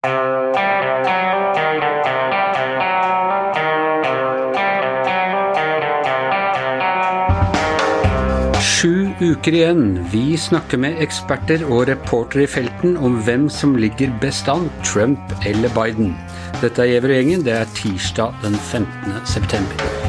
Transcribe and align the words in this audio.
Sju 0.00 0.08
uker 9.20 9.52
igjen. 9.52 10.06
Vi 10.08 10.38
snakker 10.40 10.80
med 10.80 11.02
eksperter 11.04 11.66
og 11.68 11.84
reportere 11.90 12.46
i 12.46 12.48
felten 12.48 12.96
om 12.96 13.20
hvem 13.26 13.50
som 13.52 13.76
ligger 13.76 14.08
best 14.24 14.48
an, 14.48 14.70
Trump 14.80 15.20
eller 15.44 15.68
Biden. 15.76 16.16
Dette 16.62 16.80
er 16.86 16.94
Giæver 16.94 17.12
og 17.12 17.18
gjengen. 17.20 17.44
Det 17.44 17.58
er 17.60 17.74
tirsdag 17.76 18.40
den 18.40 18.56
15. 18.56 19.20
september. 19.28 19.99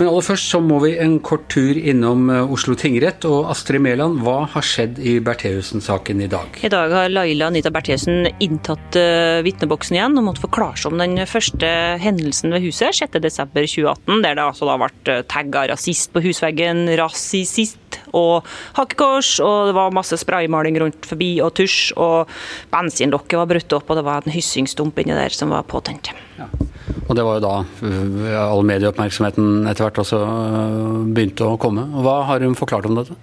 Men 0.00 0.08
aller 0.08 0.24
først 0.24 0.48
så 0.48 0.62
må 0.64 0.78
vi 0.80 0.94
en 0.96 1.18
kort 1.20 1.42
tur 1.52 1.76
innom 1.76 2.30
eh, 2.32 2.52
Oslo 2.54 2.72
tingrett. 2.78 3.26
Og 3.28 3.50
Astrid 3.52 3.82
Mæland, 3.84 4.22
hva 4.24 4.46
har 4.48 4.64
skjedd 4.64 4.96
i 4.96 5.18
Bertheussen-saken 5.20 6.22
i 6.24 6.28
dag? 6.32 6.56
I 6.64 6.70
dag 6.72 6.94
har 6.96 7.12
Laila 7.12 7.50
Anita 7.50 7.68
Bertheussen 7.74 8.30
inntatt 8.40 8.96
uh, 8.96 9.42
vitneboksen 9.44 9.98
igjen 9.98 10.16
og 10.16 10.24
måtte 10.24 10.44
forklare 10.46 10.80
seg 10.80 10.94
om 10.94 11.02
den 11.02 11.20
første 11.28 11.68
hendelsen 12.00 12.54
ved 12.54 12.64
huset 12.64 12.96
6.12.2018, 12.96 14.24
der 14.24 14.40
det 14.40 14.46
altså 14.46 14.70
da 14.70 14.78
ble 14.80 15.18
tagga 15.28 15.66
rasist 15.74 16.14
på 16.14 16.24
husveggen, 16.24 16.86
rasist 16.96 18.00
og 18.16 18.48
hakekors, 18.78 19.36
og 19.44 19.68
det 19.68 19.76
var 19.76 19.92
masse 19.94 20.16
spraymaling 20.24 20.80
rundt 20.80 21.12
forbi 21.12 21.34
og 21.44 21.52
tusj, 21.60 21.92
og 22.00 22.32
bensinlokket 22.72 23.42
var 23.42 23.52
brutt 23.52 23.76
opp, 23.76 23.92
og 23.92 24.00
det 24.00 24.08
var 24.08 24.24
en 24.24 24.38
hyssingsdump 24.38 25.04
inni 25.04 25.18
der 25.18 25.36
som 25.36 25.52
var 25.52 25.68
påtent. 25.68 26.14
Ja. 26.40 26.48
Og 27.10 27.16
det 27.18 27.24
var 27.26 27.40
jo 27.40 27.42
da 27.42 27.54
uh, 27.66 28.28
all 28.38 28.62
medieoppmerksomheten 28.70 29.66
etter 29.66 29.88
hvert 29.88 29.98
også 30.04 30.20
uh, 30.22 31.00
begynte 31.10 31.48
å 31.48 31.58
komme. 31.58 31.88
Hva 32.06 32.20
har 32.28 32.46
hun 32.46 32.54
forklart 32.58 32.86
om 32.86 33.00
dette? 33.00 33.18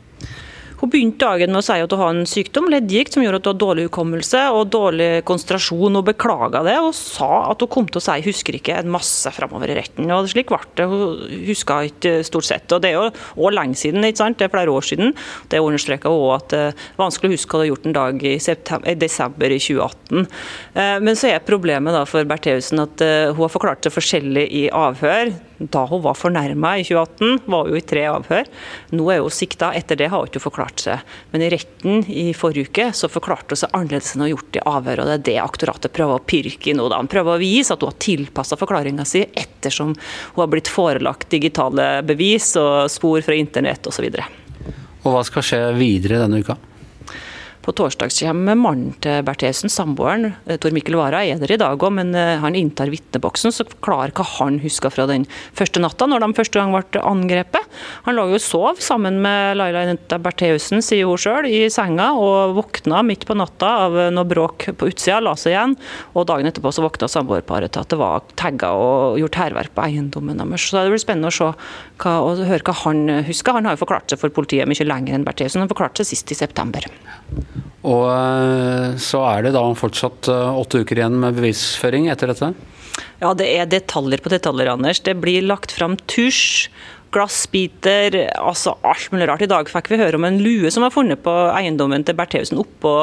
Hun 0.78 0.92
begynte 0.94 1.26
dagen 1.26 1.54
med 1.54 1.64
å 1.64 1.66
si 1.66 1.76
at 1.82 1.94
hun 1.94 2.02
har 2.04 2.14
en 2.14 2.28
sykdom, 2.30 2.68
leddgikt, 2.70 3.16
som 3.16 3.24
gjorde 3.24 3.40
at 3.42 3.48
hun 3.48 3.56
har 3.56 3.62
dårlig 3.64 3.86
hukommelse 3.88 4.44
og 4.54 4.70
dårlig 4.76 5.10
konsentrasjon, 5.26 5.98
og 5.98 6.06
beklaga 6.12 6.62
det, 6.68 6.76
og 6.84 6.94
sa 6.94 7.48
at 7.50 7.64
hun 7.66 7.72
kom 7.74 7.88
til 7.90 7.98
å 7.98 8.06
si 8.06 8.18
'husker 8.28 8.60
ikke' 8.60 8.78
en 8.84 8.94
masse 8.94 9.32
framover 9.34 9.74
i 9.74 9.78
retten. 9.80 10.06
Og 10.14 10.30
slik 10.30 10.54
ble 10.54 10.62
det. 10.78 10.86
Hun 10.86 11.18
huska 11.48 11.82
ikke 11.90 12.24
stort 12.24 12.46
sett. 12.46 12.72
Og 12.72 12.82
det 12.82 12.92
er 12.92 12.94
jo 12.94 13.10
også 13.10 13.56
lenge 13.58 13.76
siden, 13.76 14.06
ikke 14.06 14.22
sant? 14.22 14.38
det 14.38 14.46
er 14.46 14.54
flere 14.54 14.70
år 14.70 14.86
siden. 14.86 15.14
Det 15.50 15.60
understreka 15.60 16.10
hun 16.10 16.36
at 16.36 16.50
det 16.50 16.60
er 16.60 16.74
vanskelig 16.98 17.30
å 17.30 17.36
huske 17.38 17.50
hva 17.50 17.58
hun 17.58 17.66
har 17.66 17.74
gjort 17.74 17.86
en 17.86 17.98
dag 17.98 18.24
i, 18.24 18.36
i 18.38 18.96
desember 18.96 19.50
i 19.50 19.60
2018. 19.60 20.28
Eh, 20.76 21.00
men 21.00 21.16
så 21.16 21.34
er 21.34 21.40
problemet 21.40 21.94
da 21.94 22.06
for 22.06 22.24
Bertheussen 22.24 22.80
at 22.80 23.02
eh, 23.02 23.34
hun 23.34 23.42
har 23.42 23.54
forklart 23.54 23.82
det 23.82 23.94
forskjellig 23.96 24.46
i 24.52 24.70
avhør 24.70 25.34
da 25.60 25.86
hun 25.90 26.04
var 26.04 26.18
fornærma 26.18 26.76
i 26.78 26.84
2018, 26.86 27.40
var 27.46 27.70
hun 27.70 27.78
i 27.78 27.84
tre 27.86 28.04
avhør. 28.12 28.50
Nå 28.94 29.08
er 29.14 29.24
hun 29.24 29.34
sikta. 29.34 29.72
Etter 29.78 30.00
det 30.00 30.10
har 30.12 30.22
hun 30.22 30.30
ikke 30.30 30.44
forklart 30.44 30.84
seg. 30.84 31.16
Men 31.34 31.46
i 31.46 31.50
retten 31.54 32.06
i 32.12 32.28
forrige 32.38 32.70
uke 32.70 32.90
så 32.98 33.10
forklarte 33.12 33.56
hun 33.56 33.62
seg 33.64 33.74
annerledes 33.74 34.14
enn 34.14 34.22
hun 34.22 34.28
har 34.28 34.34
gjort 34.36 34.60
i 34.60 34.66
avhør. 34.74 35.02
og 35.02 35.10
Det 35.10 35.18
er 35.18 35.26
det 35.32 35.38
aktoratet 35.44 35.96
prøver 35.98 36.20
å 36.20 36.26
pirke 36.34 36.72
i 36.72 36.78
nå. 36.78 36.90
Han 36.94 37.12
prøver 37.12 37.36
å 37.36 37.42
vise 37.42 37.74
at 37.74 37.84
hun 37.84 37.94
har 37.94 38.00
tilpassa 38.04 38.60
forklaringa 38.60 39.08
si 39.08 39.26
ettersom 39.28 39.96
hun 39.96 40.42
har 40.44 40.52
blitt 40.54 40.72
forelagt 40.72 41.30
digitale 41.34 41.90
bevis 42.08 42.54
og 42.62 42.92
spor 42.92 43.26
fra 43.26 43.38
internett 43.38 43.90
osv. 43.90 44.10
Og 45.04 45.14
hva 45.14 45.24
skal 45.26 45.46
skje 45.46 45.62
videre 45.80 46.22
denne 46.24 46.44
uka? 46.44 46.58
På 47.68 47.74
torsdag 47.76 48.14
kommer 48.16 48.56
mannen 48.56 48.94
til 49.04 49.26
Bertheussen, 49.28 49.68
samboeren, 49.68 50.30
eh, 50.48 50.56
Tor 50.56 50.72
Mikkel 50.72 50.96
Wara, 50.96 51.20
er 51.28 51.36
der 51.36 51.52
i 51.52 51.58
dag 51.60 51.76
òg, 51.76 51.92
men 51.98 52.14
eh, 52.16 52.38
han 52.40 52.56
inntar 52.56 52.88
vitneboksen 52.88 53.52
så 53.52 53.66
forklarer 53.68 54.14
hva 54.16 54.24
han 54.38 54.62
husker 54.64 54.88
fra 54.88 55.04
den 55.10 55.26
første 55.52 55.82
natta, 55.84 56.08
når 56.08 56.24
de 56.24 56.38
første 56.38 56.56
gang 56.56 56.72
ble 56.72 57.02
angrepet. 57.04 57.68
Han 58.06 58.16
lå 58.16 58.30
jo 58.30 58.40
og 58.40 58.46
sov 58.46 58.80
sammen 58.80 59.20
med 59.20 59.60
Laila 59.60 59.82
Inetta 59.84 60.16
Bertheussen, 60.16 60.80
sier 60.80 61.12
hun 61.12 61.20
sjøl, 61.20 61.50
i 61.52 61.68
senga, 61.68 62.14
og 62.16 62.56
våkna 62.56 63.02
midt 63.04 63.28
på 63.28 63.36
natta 63.36 63.74
av 63.84 64.00
noe 64.16 64.32
bråk 64.32 64.70
på 64.80 64.88
utsida, 64.88 65.20
la 65.20 65.36
seg 65.36 65.58
igjen. 65.58 65.76
Og 66.16 66.24
dagen 66.32 66.48
etterpå 66.48 66.72
så 66.72 66.88
våkna 66.88 67.12
samboerparet 67.12 67.76
til 67.76 67.84
at 67.84 67.92
det 67.92 68.00
var 68.00 68.24
tagga 68.40 68.72
og 68.80 69.20
gjort 69.20 69.42
hærverk 69.44 69.76
på 69.76 69.90
eiendommen 69.90 70.40
deres. 70.40 70.70
Så 70.72 70.86
det 70.86 70.96
blir 70.96 71.04
spennende 71.04 71.36
å 71.36 71.40
se 71.42 71.52
hva, 71.52 72.16
og 72.24 72.48
høre 72.48 72.64
hva 72.64 72.80
han 72.86 73.28
husker. 73.28 73.60
Han 73.60 73.68
har 73.68 73.76
jo 73.76 73.84
forklart 73.84 74.16
seg 74.16 74.24
for 74.24 74.32
politiet 74.40 74.72
mye 74.72 74.88
lenger 74.88 75.20
enn 75.20 75.28
Bertheussen. 75.28 75.66
Han 75.66 75.76
forklarte 75.76 76.08
seg 76.08 76.16
sist 76.16 76.32
i 76.32 76.44
september. 76.46 76.88
Og 77.88 78.06
eh, 78.12 78.98
så 79.00 79.22
er 79.30 79.48
det 79.48 79.54
da 79.56 79.64
fortsatt 79.80 80.28
eh, 80.32 80.60
åtte 80.60 80.84
uker 80.84 81.00
igjen 81.00 81.20
med 81.22 81.38
bevisføring 81.40 82.10
etter 82.12 82.34
dette? 82.34 82.52
Ja, 83.22 83.32
det 83.38 83.48
er 83.50 83.70
detaljer 83.70 84.22
på 84.22 84.32
detaljer, 84.34 84.74
Anders. 84.74 85.02
Det 85.06 85.16
blir 85.22 85.46
lagt 85.46 85.74
fram 85.74 85.96
tusj 86.10 86.68
glassbiter, 87.14 88.16
altså 88.38 88.76
alt 88.88 89.12
mulig 89.14 89.28
rart. 89.30 89.44
I 89.46 89.50
dag 89.50 89.70
fikk 89.72 89.92
vi 89.92 90.00
høre 90.02 90.20
om 90.20 90.28
en 90.28 90.40
lue 90.44 90.72
som 90.74 90.86
var 90.86 90.94
funnet 90.94 91.22
på 91.24 91.34
eiendommen 91.54 92.06
til 92.08 92.18
Bertheussen 92.18 92.60
oppå, 92.62 92.94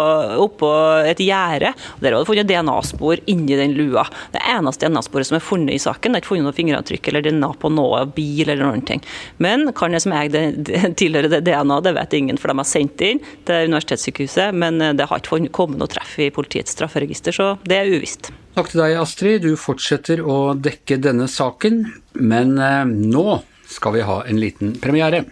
oppå 0.45 0.71
et 1.09 1.23
gjerde. 1.23 1.73
Der 2.03 2.15
var 2.15 2.21
det 2.21 2.29
funnet 2.29 2.51
DNA-spor 2.51 3.23
inni 3.31 3.59
den 3.59 3.77
lua. 3.79 4.07
Det 4.35 4.43
eneste 4.55 4.89
DNA-sporet 4.89 5.31
som 5.31 5.39
er 5.39 5.45
funnet 5.45 5.77
i 5.77 5.83
saken. 5.83 6.13
Det 6.13 6.21
er 6.21 6.25
ikke 6.25 6.33
funnet 6.35 6.49
noe 6.49 6.59
fingeravtrykk 6.59 7.11
eller 7.11 7.27
DNA 7.27 7.51
på 7.63 7.73
noe 7.75 8.05
bil 8.15 8.47
eller 8.49 8.65
noen 8.67 8.85
ting. 8.87 9.03
Men 9.43 9.71
kan 9.77 9.97
jeg 9.97 10.05
som 10.05 10.15
jeg 10.17 10.95
tilhører 11.01 11.33
det 11.33 11.45
DNA, 11.49 11.81
det 11.85 11.97
vet 11.99 12.19
ingen, 12.21 12.41
for 12.41 12.53
de 12.53 12.61
har 12.61 12.69
sendt 12.69 12.99
det 13.01 13.15
inn 13.15 13.25
til 13.49 13.71
universitetssykehuset. 13.71 14.55
Men 14.55 14.83
det 14.99 15.09
har 15.11 15.23
ikke 15.23 15.53
kommet 15.55 15.81
noe 15.81 15.91
treff 15.91 16.17
i 16.21 16.33
politiets 16.35 16.77
strafferegister, 16.77 17.35
så 17.35 17.55
det 17.67 17.81
er 17.81 17.93
uvisst. 17.95 18.33
Takk 18.55 18.71
til 18.71 18.85
deg, 18.85 18.93
Astrid. 19.03 19.43
Du 19.43 19.59
fortsetter 19.59 20.21
å 20.23 20.55
dekke 20.55 21.01
denne 21.03 21.27
saken. 21.31 21.81
Men 22.15 22.55
eh, 22.63 22.85
nå 22.87 23.41
skal 23.75 23.97
vi 23.97 24.05
ha 24.07 24.23
en 24.25 24.39
liten 24.41 24.77
premiere. 24.81 25.25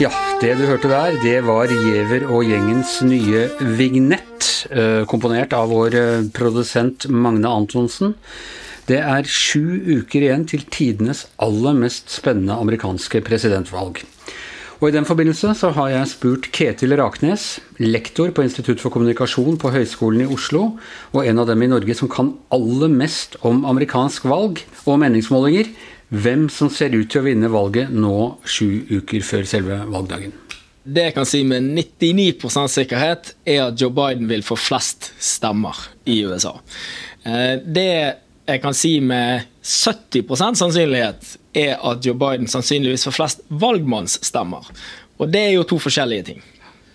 Ja, 0.00 0.08
det 0.40 0.54
du 0.56 0.62
hørte 0.64 0.88
der, 0.88 1.16
det 1.20 1.40
var 1.44 1.68
Giæver 1.68 2.22
og 2.32 2.46
gjengens 2.48 3.02
nye 3.04 3.42
vignett, 3.76 4.46
eh, 4.72 5.02
komponert 5.04 5.52
av 5.52 5.68
vår 5.68 5.96
eh, 5.96 6.22
produsent 6.32 7.04
Magne 7.12 7.48
Antonsen. 7.48 8.14
Det 8.90 8.98
er 8.98 9.26
sju 9.28 10.00
uker 10.00 10.24
igjen 10.24 10.48
til 10.50 10.64
tidenes 10.66 11.28
aller 11.38 11.76
mest 11.78 12.10
spennende 12.10 12.56
amerikanske 12.58 13.20
presidentvalg. 13.22 14.00
Og 14.80 14.88
I 14.88 14.94
den 14.96 15.04
forbindelse 15.06 15.52
så 15.58 15.68
har 15.76 15.90
jeg 15.92 16.08
spurt 16.08 16.48
Ketil 16.56 16.96
Raknes, 16.98 17.60
lektor 17.78 18.32
på 18.34 18.42
Institutt 18.46 18.80
for 18.82 18.90
kommunikasjon 18.90 19.60
på 19.60 19.70
Høgskolen 19.74 20.24
i 20.24 20.28
Oslo, 20.32 20.62
og 21.12 21.20
en 21.22 21.42
av 21.42 21.46
dem 21.52 21.62
i 21.62 21.68
Norge 21.70 21.94
som 21.94 22.10
kan 22.10 22.32
aller 22.50 22.90
mest 22.90 23.36
om 23.46 23.60
amerikansk 23.68 24.24
valg 24.30 24.62
og 24.86 24.98
meningsmålinger, 25.04 25.68
hvem 26.08 26.48
som 26.50 26.72
ser 26.72 26.96
ut 26.96 27.12
til 27.12 27.20
å 27.20 27.26
vinne 27.28 27.50
valget 27.52 27.92
nå 27.92 28.14
sju 28.42 28.88
uker 28.88 29.22
før 29.28 29.46
selve 29.46 29.76
valgdagen. 29.92 30.32
Det 30.80 31.04
jeg 31.10 31.14
kan 31.14 31.28
si 31.28 31.44
med 31.46 31.68
99 31.76 32.66
sikkerhet, 32.72 33.34
er 33.44 33.68
at 33.68 33.78
Joe 33.78 33.92
Biden 33.94 34.26
vil 34.32 34.42
få 34.42 34.56
flest 34.58 35.12
stemmer 35.20 35.76
i 36.08 36.22
USA. 36.24 36.56
Eh, 37.22 37.60
det 37.60 37.92
jeg 38.50 38.62
kan 38.62 38.76
si 38.76 38.96
med 39.04 39.46
70% 39.62 40.58
sannsynlighet, 40.60 41.36
er 41.56 41.76
at 41.76 42.06
Joe 42.06 42.16
Biden 42.18 42.48
sannsynligvis 42.50 43.06
får 43.08 43.16
flest 43.16 43.44
valgmannsstemmer. 43.62 44.70
Og 45.20 45.30
det 45.30 45.42
er 45.48 45.54
jo 45.54 45.66
to 45.68 45.78
forskjellige 45.82 46.26
ting. 46.30 46.42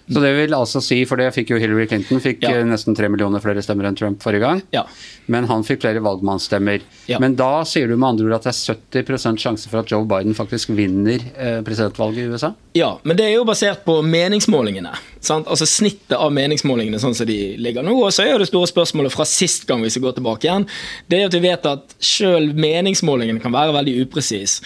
Så 0.07 0.21
det 0.21 0.31
vil 0.38 0.53
altså 0.53 0.81
si, 0.85 0.99
for 1.09 1.17
det 1.17 1.31
fikk 1.33 1.55
jo 1.55 1.57
Hillary 1.57 1.88
Clinton, 1.89 2.19
fikk 2.21 2.43
ja. 2.45 2.51
Eh, 2.59 2.66
nesten 2.67 2.93
tre 2.97 3.09
millioner 3.09 3.41
flere 3.41 3.63
stemmer 3.66 3.88
enn 3.89 3.97
Trump 3.97 4.21
forrige 4.21 4.43
gang. 4.45 4.61
Ja. 4.75 4.83
Men 5.31 5.47
han 5.49 5.66
fikk 5.66 5.81
flere 5.81 6.03
valgmannsstemmer. 6.05 6.83
Ja. 7.09 7.17
Men 7.23 7.38
da 7.39 7.63
sier 7.66 7.89
du 7.89 7.95
med 7.95 8.11
andre 8.11 8.27
ord 8.29 8.38
at 8.38 8.45
det 8.45 8.53
er 8.53 8.77
70% 9.01 9.41
sjanse 9.41 9.71
for 9.71 9.81
at 9.81 9.89
Joe 9.89 10.05
Biden 10.09 10.38
faktisk 10.38 10.69
vinner 10.77 11.23
eh, 11.33 11.57
presidentvalget 11.65 12.21
i 12.21 12.35
USA? 12.35 12.51
Ja, 12.77 12.91
men 13.03 13.17
det 13.17 13.25
er 13.29 13.38
jo 13.39 13.47
basert 13.47 13.81
på 13.88 13.97
meningsmålingene. 14.05 14.94
Sant? 15.25 15.49
Altså 15.49 15.65
snittet 15.69 16.17
av 16.19 16.29
meningsmålingene 16.35 17.01
sånn 17.01 17.17
som 17.17 17.25
de 17.25 17.55
ligger 17.57 17.85
nå. 17.85 17.95
Og 18.05 18.13
så 18.13 18.27
er 18.27 18.38
det 18.38 18.49
store 18.51 18.69
spørsmålet 18.69 19.15
fra 19.15 19.25
sist 19.25 19.65
gang, 19.65 19.81
hvis 19.81 19.97
vi 19.97 20.05
går 20.05 20.19
tilbake 20.19 20.45
igjen, 20.45 20.67
det 21.09 21.21
er 21.21 21.31
at 21.31 21.38
vi 21.38 21.45
vet 21.47 21.65
at 21.71 21.97
selv 22.03 22.53
meningsmålingene 22.62 23.41
kan 23.41 23.56
være 23.56 23.74
veldig 23.80 23.97
upresis. 24.06 24.59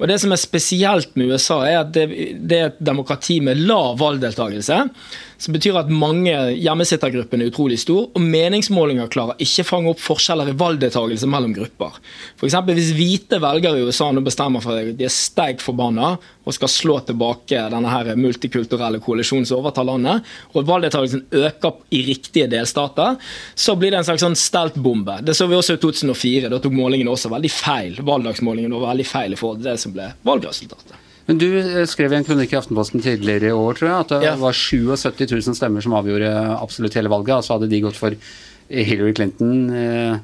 Og 0.00 0.08
Det 0.08 0.18
som 0.22 0.32
er 0.32 0.40
spesielt 0.40 1.12
med 1.16 1.34
USA, 1.34 1.60
er 1.66 1.80
at 1.82 1.92
det, 1.92 2.06
det 2.48 2.58
er 2.58 2.70
et 2.70 2.80
demokrati 2.84 3.40
med 3.44 3.60
lav 3.68 3.98
valgdeltakelse. 4.00 4.85
Som 5.38 5.52
betyr 5.52 5.76
at 5.76 5.90
mange 5.92 6.32
hjemmesittergruppen 6.56 7.42
er 7.44 7.50
utrolig 7.50 7.76
stor, 7.82 8.06
og 8.16 8.22
meningsmålinger 8.24 9.10
klarer 9.12 9.42
ikke 9.42 9.66
fange 9.68 9.92
opp 9.92 10.00
forskjeller 10.00 10.48
i 10.48 10.56
valgdeltakelse 10.56 11.28
mellom 11.28 11.52
grupper. 11.56 11.98
Eksempel, 12.40 12.78
Hvis 12.78 12.94
hvite 12.96 13.40
velgere 13.42 13.78
i 13.80 13.84
USA 13.84 14.08
nå 14.12 14.22
bestemmer 14.24 14.64
for 14.64 14.80
at 14.80 14.96
de 14.96 15.04
er 15.04 15.12
sterkt 15.12 15.64
forbanna 15.64 16.14
og 16.46 16.54
skal 16.56 16.70
slå 16.72 16.98
tilbake 17.04 17.60
denne 17.72 17.92
her 17.92 18.12
multikulturelle 18.16 19.00
koalisjonen 19.02 19.46
som 19.48 19.60
overtar 19.60 19.84
landet, 19.84 20.24
og 20.54 20.68
valgdeltakelsen 20.68 21.26
øker 21.36 21.80
i 21.90 22.02
riktige 22.06 22.48
delstater, 22.50 23.16
så 23.54 23.76
blir 23.76 23.92
det 23.92 24.00
en 24.00 24.08
slags 24.08 24.24
sånn 24.24 24.38
steltbombe. 24.38 25.20
Det 25.26 25.36
så 25.36 25.48
vi 25.50 25.58
også 25.58 25.76
i 25.76 25.82
2004. 25.82 26.52
Da 26.52 26.60
tok 26.62 26.76
målingene 26.76 27.12
også 27.12 27.32
veldig 27.32 27.52
feil. 27.52 27.98
Valgdagsmålingene 28.06 28.78
var 28.78 28.94
veldig 28.94 29.08
feil 29.08 29.36
i 29.36 29.40
forhold 29.40 29.60
til 29.60 29.72
det 29.72 29.80
som 29.82 29.96
ble 29.96 30.12
valgresultatet. 30.26 31.05
Men 31.26 31.38
Du 31.42 31.48
eh, 31.58 31.84
skrev 31.90 32.14
i 32.14 32.18
en 32.20 32.26
kronikk 32.26 32.54
i 32.54 32.58
Aftenposten 32.60 33.02
tidligere 33.04 33.50
i 33.50 33.56
år 33.56 33.78
tror 33.78 33.90
jeg, 33.90 34.04
at 34.04 34.14
det 34.14 34.28
ja. 34.28 34.36
var 34.40 34.54
77 34.54 35.26
000 35.26 35.58
stemmer 35.58 35.84
som 35.84 35.96
avgjorde 35.98 36.30
absolutt 36.56 36.96
hele 36.98 37.12
valget. 37.12 37.34
Altså 37.38 37.56
hadde 37.56 37.70
de 37.72 37.82
gått 37.84 37.98
for 37.98 38.16
Hillary 38.68 39.14
Clinton, 39.14 39.70
eh, 39.70 40.16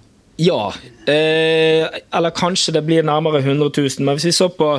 Ja. 0.43 0.73
Eh, 1.07 1.87
eller 2.15 2.31
kanskje 2.35 2.73
det 2.73 2.87
blir 2.87 3.03
nærmere 3.07 3.43
100 3.43 3.71
000. 3.77 4.07
Men 4.07 4.17
hvis 4.17 4.31
vi 4.31 4.33
så 4.33 4.49
på 4.49 4.77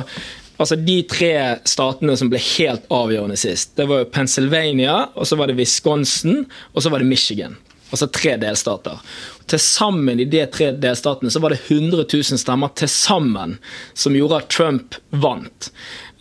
altså 0.56 0.76
de 0.78 1.02
tre 1.10 1.34
statene 1.66 2.16
som 2.18 2.30
ble 2.30 2.40
helt 2.42 2.88
avgjørende 2.92 3.38
sist, 3.38 3.74
det 3.78 3.88
var 3.90 4.02
jo 4.02 4.10
Pennsylvania, 4.14 4.96
og 5.14 5.26
så 5.26 5.38
var 5.38 5.50
det 5.50 5.58
Wisconsin, 5.58 6.44
og 6.72 6.82
så 6.82 6.92
var 6.92 7.02
det 7.02 7.10
Michigan. 7.10 7.56
Altså 7.94 8.08
tre 8.10 8.34
delstater. 8.42 8.98
Til 9.46 9.60
sammen 9.62 10.18
i 10.18 10.26
de 10.26 10.40
tre 10.50 10.72
delstatene 10.72 11.30
så 11.30 11.42
var 11.42 11.54
det 11.54 11.60
100 11.68 12.06
000 12.08 12.40
stemmer 12.40 12.72
til 12.74 12.90
sammen 12.90 13.58
som 13.94 14.16
gjorde 14.16 14.40
at 14.40 14.50
Trump 14.50 14.98
vant. 15.10 15.70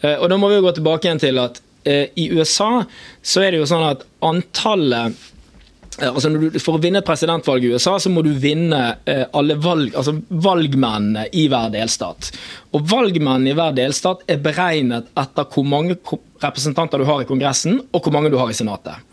Eh, 0.03 0.17
og 0.19 0.29
da 0.29 0.39
må 0.39 0.51
vi 0.51 0.59
jo 0.59 0.65
gå 0.67 0.75
tilbake 0.77 1.07
igjen 1.07 1.21
til 1.23 1.44
at 1.44 1.61
eh, 1.88 2.09
i 2.19 2.29
USA 2.35 2.83
så 3.21 3.44
er 3.44 3.53
det 3.53 3.63
jo 3.63 3.69
sånn 3.69 3.91
at 3.91 4.07
antallet 4.23 5.29
Eh, 6.01 6.09
altså 6.09 6.31
for 6.57 6.79
å 6.79 6.81
vinne 6.81 7.03
et 7.03 7.05
presidentvalg 7.05 7.67
i 7.67 7.69
USA, 7.75 8.00
så 8.01 8.09
må 8.09 8.23
du 8.25 8.31
vinne 8.41 8.79
alle 9.38 9.59
valg, 9.61 9.91
altså 9.94 10.15
valgmennene 10.41 11.27
i 11.38 11.44
hver 11.51 11.69
delstat. 11.75 12.31
Og 12.73 12.88
Valgmennene 12.89 13.51
i 13.51 13.57
hver 13.59 13.75
delstat 13.77 14.23
er 14.25 14.41
beregnet 14.41 15.11
etter 15.21 15.45
hvor 15.53 15.67
mange 15.69 16.00
representanter 16.41 16.97
du 16.97 17.05
har 17.05 17.21
i 17.21 17.27
Kongressen, 17.29 17.77
og 17.94 18.01
hvor 18.01 18.15
mange 18.15 18.33
du 18.33 18.39
har 18.41 18.50
i 18.50 18.57
Senatet. 18.57 19.05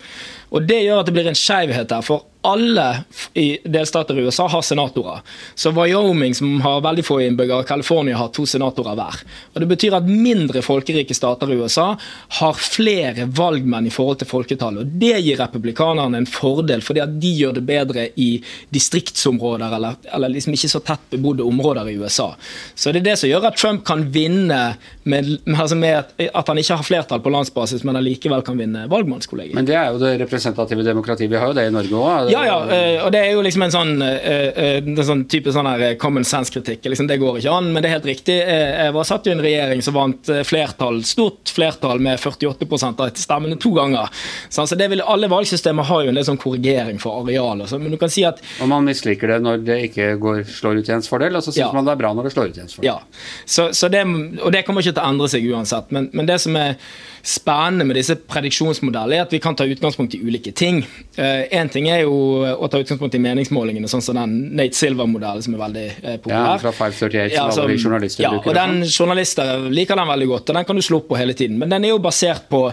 Og 0.56 0.64
Det 0.64 0.80
gjør 0.80 1.02
at 1.02 1.10
det 1.10 1.14
blir 1.18 1.28
en 1.28 1.36
skeivhet 1.36 1.92
her. 1.92 2.06
For 2.06 2.24
alle 2.42 3.04
i 3.34 3.58
delstater 3.64 4.18
i 4.18 4.22
USA 4.22 4.48
har 4.48 4.62
senatorer. 4.62 5.20
Så 5.54 5.70
Wyoming, 5.70 6.34
som 6.34 6.60
har 6.60 6.80
veldig 6.80 7.04
få 7.04 7.20
innbyggere, 7.20 7.62
og 7.62 7.68
California 7.68 8.16
har 8.16 8.30
to 8.32 8.46
senatorer 8.48 8.96
hver. 8.96 9.20
Og 9.54 9.60
Det 9.60 9.68
betyr 9.68 9.96
at 9.98 10.08
mindre 10.08 10.62
folkerike 10.64 11.14
stater 11.14 11.52
i 11.52 11.58
USA 11.60 11.96
har 12.40 12.54
flere 12.54 13.26
valgmenn 13.26 13.86
i 13.86 13.92
forhold 13.92 14.22
til 14.22 14.30
folketallet. 14.30 14.86
Og 14.86 15.00
Det 15.02 15.20
gir 15.20 15.40
republikanerne 15.40 16.22
en 16.22 16.28
fordel, 16.28 16.80
fordi 16.80 17.04
at 17.04 17.18
de 17.20 17.34
gjør 17.42 17.58
det 17.58 17.64
bedre 17.68 18.06
i 18.16 18.30
distriktsområder 18.72 19.76
eller, 19.76 20.00
eller 20.14 20.32
liksom 20.32 20.56
ikke 20.56 20.72
så 20.72 20.80
tett 20.84 21.04
bebodde 21.10 21.44
områder 21.44 21.92
i 21.92 21.98
USA. 22.00 22.32
Så 22.74 22.92
det 22.92 23.02
er 23.02 23.10
det 23.10 23.18
som 23.20 23.28
gjør 23.28 23.50
at 23.50 23.60
Trump 23.60 23.84
kan 23.84 24.06
vinne 24.12 24.60
med, 25.04 25.30
altså 25.52 25.76
med 25.76 26.08
at 26.26 26.48
han 26.48 26.58
ikke 26.58 26.80
har 26.80 26.86
flertall 26.86 27.20
på 27.20 27.32
landsbasis, 27.32 27.84
men 27.84 28.00
allikevel 28.00 28.42
kan 28.46 28.58
vinne 28.60 28.86
valgmannskollegiet. 28.90 29.54
Men 29.58 29.68
det 29.68 29.76
er 29.76 29.92
jo 29.92 30.00
det 30.00 30.16
representative 30.24 30.84
demokratiet. 30.86 31.30
Vi 31.30 31.38
har 31.40 31.52
jo 31.52 31.58
det 31.58 31.68
i 31.68 31.74
Norge 31.74 32.00
òg. 32.00 32.29
Ja, 32.30 32.42
ja, 32.46 32.56
eh, 32.74 33.02
og 33.04 33.10
det 33.14 33.20
er 33.24 33.32
jo 33.34 33.42
liksom 33.44 33.64
en 33.66 33.72
sånn, 33.74 33.92
eh, 34.04 34.46
eh, 34.48 34.76
en 34.78 34.98
sånn 35.06 35.24
type 35.30 35.52
sånn 35.54 35.68
her 35.68 35.96
common 36.00 36.26
sense-kritikk. 36.26 36.84
Liksom, 36.92 37.08
det 37.10 37.18
går 37.22 37.40
ikke 37.40 37.54
an, 37.54 37.70
men 37.74 37.82
det 37.82 37.90
er 37.90 37.96
helt 37.98 38.08
riktig. 38.10 38.36
Jeg 38.40 38.94
var 38.96 39.08
satt 39.08 39.26
i 39.28 39.34
en 39.34 39.42
regjering 39.44 39.82
som 39.84 39.96
vant 39.96 40.32
flertall, 40.46 41.02
stort 41.08 41.52
flertall 41.54 42.02
med 42.02 42.20
48% 42.20 43.02
av 43.04 43.12
stemmene 43.18 43.58
to 43.60 43.72
ganger. 43.76 44.08
Så 44.48 44.64
altså, 44.64 44.78
vil, 44.80 45.02
alle 45.02 45.30
valgsystemer 45.32 45.88
har 45.90 46.06
jo 46.06 46.14
en 46.14 46.20
del 46.20 46.28
sånn 46.28 46.40
korrigering 46.40 47.00
for 47.02 47.22
areal. 47.24 47.66
Så, 47.68 47.80
men 47.82 47.92
du 47.94 47.98
kan 48.00 48.12
si 48.12 48.24
at... 48.28 48.42
Og 48.62 48.70
man 48.70 48.86
misliker 48.86 49.34
det 49.34 49.40
når 49.44 49.64
det 49.66 49.78
ikke 49.90 50.14
går, 50.22 50.42
slår 50.48 50.80
ut 50.80 50.90
i 50.90 50.96
ens 50.96 51.10
fordel, 51.10 51.36
og 51.36 51.44
så 51.44 51.52
syns 51.52 51.64
ja. 51.66 51.72
man 51.76 51.88
det 51.88 51.96
er 51.96 52.02
bra 52.02 52.14
når 52.16 52.28
det 52.28 52.34
slår 52.36 52.50
ut 52.50 52.60
i 52.60 52.64
ens 52.64 52.78
fordel. 52.78 52.90
Ja, 52.92 52.98
så, 53.44 53.70
så 53.76 53.90
det, 53.92 54.04
og 54.40 54.52
det 54.54 54.64
kommer 54.66 54.84
ikke 54.84 54.96
til 54.96 55.04
å 55.04 55.12
endre 55.14 55.30
seg 55.32 55.48
uansett. 55.50 55.90
Men, 55.94 56.10
men 56.16 56.28
det 56.30 56.40
som 56.42 56.56
er 56.58 56.76
spennende 57.22 57.84
med 57.84 57.98
disse 57.98 58.16
prediksjonsmodellene, 58.16 59.20
er 59.20 59.26
at 59.26 59.34
vi 59.34 59.40
kan 59.42 59.56
ta 59.56 59.66
utgangspunkt 59.68 60.14
i 60.16 60.20
ulike 60.24 60.52
ting. 60.56 60.82
Én 61.16 61.68
uh, 61.68 61.72
ting 61.72 61.88
er 61.92 62.04
jo 62.04 62.14
å 62.54 62.68
ta 62.70 62.80
utgangspunkt 62.80 63.16
i 63.18 63.22
meningsmålingene, 63.22 63.90
sånn 63.90 64.04
som 64.04 64.18
den 64.18 64.36
Nate 64.56 64.78
Silver-modellen 64.78 65.44
som 65.44 65.56
er 65.56 65.62
veldig 65.64 65.86
uh, 65.90 66.14
populær. 66.22 66.46
Ja, 66.54 66.56
fra 66.62 66.72
538, 66.76 67.34
ja, 67.34 67.46
som 67.54 67.74
journalister 67.74 68.26
ja, 68.26 68.32
bruker. 68.34 68.52
Og 68.52 68.58
den 68.58 68.86
Journalister 68.90 69.68
liker 69.70 70.00
den 70.00 70.10
veldig 70.10 70.30
godt, 70.32 70.52
og 70.52 70.60
den 70.60 70.68
kan 70.68 70.80
du 70.80 70.84
slå 70.84 71.02
opp 71.02 71.10
på 71.12 71.20
hele 71.20 71.36
tiden. 71.36 71.58
Men 71.60 71.72
den 71.72 71.86
er 71.86 71.94
jo 71.94 72.00
basert 72.02 72.48
på 72.50 72.64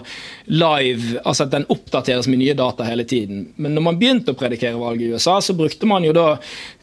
live, 0.48 1.20
altså 1.24 1.46
at 1.46 1.54
den 1.54 1.68
oppdateres 1.72 2.30
med 2.30 2.42
nye 2.42 2.56
data 2.58 2.86
hele 2.88 3.06
tiden. 3.08 3.48
Men 3.56 3.76
når 3.76 3.88
man 3.90 4.00
begynte 4.00 4.34
å 4.34 4.38
predikere 4.38 4.80
valget 4.80 5.08
i 5.08 5.12
USA, 5.14 5.38
så 5.44 5.56
brukte 5.58 5.88
man 5.88 6.06
jo 6.06 6.14
da 6.16 6.28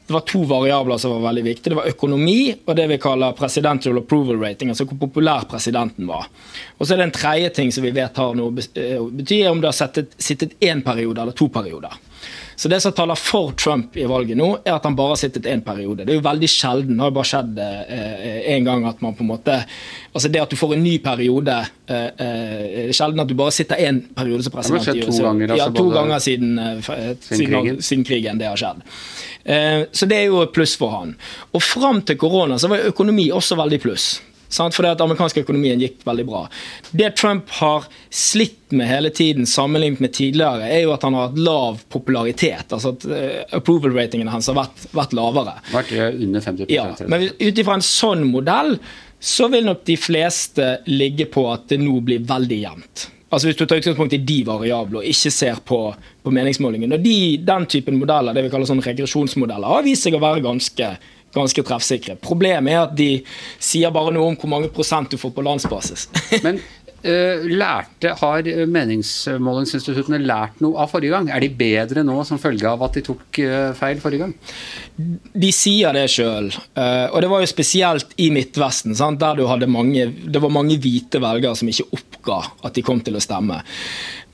det 0.07 0.13
var 0.13 0.19
to 0.29 0.43
variabler 0.45 0.97
som 1.01 1.11
var 1.11 1.23
veldig 1.29 1.43
viktige. 1.43 1.71
Det 1.73 1.77
var 1.79 1.89
økonomi 1.89 2.39
og 2.65 2.75
det 2.77 2.85
vi 2.91 2.97
kaller 3.01 3.33
presidential 3.37 3.97
approval 3.97 4.37
rating, 4.37 4.69
altså 4.69 4.85
hvor 4.85 4.99
populær 5.07 5.47
presidenten 5.49 6.05
var. 6.07 6.27
Og 6.77 6.85
så 6.85 6.93
er 6.93 7.01
det 7.01 7.07
en 7.09 7.15
tredje 7.15 7.53
ting 7.57 7.71
som 7.73 7.85
vi 7.85 7.93
vet 7.95 8.17
har 8.21 8.35
noe 8.37 8.53
å 8.53 9.07
betyr 9.09 9.49
om 9.49 9.63
du 9.63 9.69
har 9.71 9.77
sittet 9.77 10.53
én 10.61 10.83
periode 10.85 11.21
eller 11.23 11.37
to 11.37 11.49
perioder. 11.49 11.97
Så 12.55 12.71
det 12.71 12.79
som 12.81 12.93
taler 12.95 13.19
for 13.19 13.51
Trump 13.59 13.97
i 13.97 14.05
valget 14.07 14.37
nå, 14.39 14.49
er 14.63 14.77
at 14.77 14.85
han 14.87 14.95
bare 14.95 15.13
har 15.15 15.19
sittet 15.19 15.47
én 15.51 15.63
periode. 15.65 16.05
Det 16.05 16.13
er 16.13 16.19
jo 16.19 16.25
veldig 16.25 16.49
sjelden. 16.49 16.95
Det 16.95 17.03
har 17.03 17.11
jo 17.11 17.17
bare 17.17 17.29
skjedd 17.31 17.61
eh, 17.65 18.37
en 18.55 18.67
gang 18.69 18.85
at 18.89 19.01
man 19.03 19.17
på 19.17 19.25
en 19.25 19.31
måte 19.33 19.61
Altså 20.15 20.29
det 20.31 20.39
at 20.39 20.51
du 20.51 20.55
får 20.55 20.77
en 20.77 20.83
ny 20.83 20.93
periode 21.03 21.51
eh, 21.91 22.05
eh, 22.07 22.59
Det 22.63 22.83
er 22.85 22.95
sjelden 22.95 23.19
at 23.19 23.27
du 23.27 23.33
bare 23.35 23.51
sitter 23.51 23.81
én 23.83 23.99
periode 24.15 24.45
som 24.45 24.53
president. 24.53 24.85
Det 24.85 24.93
har 24.93 24.95
skjedd 24.95 25.09
to 25.09 25.25
ganger, 25.25 25.51
altså, 25.51 25.65
ja, 25.65 25.73
to 25.75 25.89
ganger 25.91 26.23
siden, 26.23 26.53
siden, 26.85 27.17
siden, 27.27 27.49
krigen. 27.51 27.81
siden 27.83 28.05
krigen 28.07 28.39
det 28.39 28.47
har 28.47 28.61
skjedd. 28.61 28.85
Eh, 29.45 29.81
så 29.91 30.07
det 30.09 30.21
er 30.21 30.29
jo 30.31 30.45
pluss 30.55 30.77
for 30.79 30.95
han. 30.95 31.11
Og 31.51 31.63
fram 31.63 31.99
til 32.07 32.17
korona 32.21 32.57
så 32.61 32.71
var 32.71 32.87
økonomi 32.93 33.27
også 33.35 33.59
veldig 33.59 33.81
pluss. 33.83 34.07
Sant? 34.49 34.75
Fordi 34.75 34.91
at 34.93 35.01
amerikansk 35.03 35.41
økonomien 35.43 35.81
gikk 35.81 36.03
veldig 36.07 36.25
bra. 36.27 36.43
Det 36.91 37.13
Trump 37.19 37.49
har 37.59 37.87
slitt 38.09 38.73
med 38.75 38.89
hele 38.89 39.11
tiden, 39.13 39.47
sammenlignet 39.49 40.03
med 40.03 40.13
tidligere, 40.17 40.67
er 40.69 40.85
jo 40.85 40.93
at 40.95 41.05
han 41.05 41.17
har 41.17 41.29
hatt 41.29 41.39
lav 41.39 41.81
popularitet. 41.93 42.71
altså 42.71 42.95
at 42.95 43.07
uh, 43.09 43.57
Approval-ratingene 43.59 44.31
hans 44.31 44.49
har 44.51 44.57
vært, 44.57 44.85
vært 44.95 45.17
lavere. 45.17 45.57
Vært 45.73 45.95
under 45.95 46.45
50 46.45 46.71
ja, 46.73 46.87
Men 47.11 47.27
ut 47.29 47.63
ifra 47.63 47.79
en 47.79 47.85
sånn 47.85 48.25
modell 48.29 48.77
så 49.25 49.47
vil 49.49 49.65
nok 49.65 49.85
de 49.87 49.95
fleste 49.97 50.65
ligge 50.91 51.27
på 51.31 51.47
at 51.49 51.69
det 51.71 51.79
nå 51.81 51.97
blir 52.05 52.25
veldig 52.27 52.57
jevnt. 52.61 53.09
Altså 53.33 53.49
Hvis 53.49 53.57
du 53.57 53.65
tar 53.65 53.81
utgangspunkt 53.81 54.13
i 54.15 54.21
de 54.21 54.37
variablene 54.47 55.01
og 55.01 55.09
ikke 55.09 55.31
ser 55.33 55.57
på, 55.65 55.79
på 56.23 56.33
meningsmålingen. 56.33 56.93
og 56.93 57.03
de, 57.03 57.37
Den 57.41 57.65
typen 57.65 57.97
modeller 57.99 58.35
det 58.35 58.45
vi 58.45 58.51
kaller 58.53 58.69
sånn 58.69 58.83
regresjonsmodeller, 58.85 59.67
har 59.67 59.85
vist 59.87 60.05
seg 60.05 60.15
å 60.15 60.21
være 60.23 60.45
ganske 60.45 60.91
ganske 61.35 61.65
treffsikre. 61.65 62.17
Problemet 62.21 62.73
er 62.73 62.81
at 62.85 62.95
de 62.97 63.11
sier 63.59 63.93
bare 63.95 64.13
noe 64.15 64.31
om 64.31 64.39
hvor 64.39 64.51
mange 64.51 64.71
prosent 64.73 65.11
du 65.11 65.19
får 65.21 65.35
på 65.35 65.45
landsbasis. 65.45 66.07
Men 66.45 66.59
uh, 66.59 67.45
lærte, 67.45 68.13
Har 68.19 68.47
meningsmålingsinstituttene 68.71 70.21
lært 70.23 70.61
noe 70.63 70.79
av 70.81 70.91
forrige 70.93 71.15
gang? 71.15 71.29
Er 71.29 71.43
de 71.43 71.51
bedre 71.53 72.05
nå 72.07 72.17
som 72.27 72.41
følge 72.41 72.69
av 72.69 72.83
at 72.87 72.97
de 72.97 73.05
tok 73.05 73.41
uh, 73.43 73.71
feil 73.77 74.01
forrige 74.03 74.25
gang? 74.25 74.35
De 75.33 75.51
sier 75.55 75.95
det 75.95 76.07
sjøl. 76.13 76.51
Uh, 76.77 76.83
eh, 76.83 77.07
og 77.11 77.21
det 77.23 77.31
var 77.31 77.43
jo 77.43 77.51
spesielt 77.51 78.15
i 78.21 78.29
Midtvesten, 78.33 78.95
sant? 78.97 79.21
der 79.21 79.67
mange, 79.71 80.07
det 80.07 80.41
var 80.41 80.53
mange 80.53 80.79
hvite 80.81 81.21
velgere 81.23 81.55
som 81.57 81.69
ikke 81.71 81.89
oppga 81.95 82.39
at 82.67 82.77
de 82.77 82.85
kom 82.85 83.01
til 83.03 83.17
å 83.17 83.23
stemme. 83.23 83.61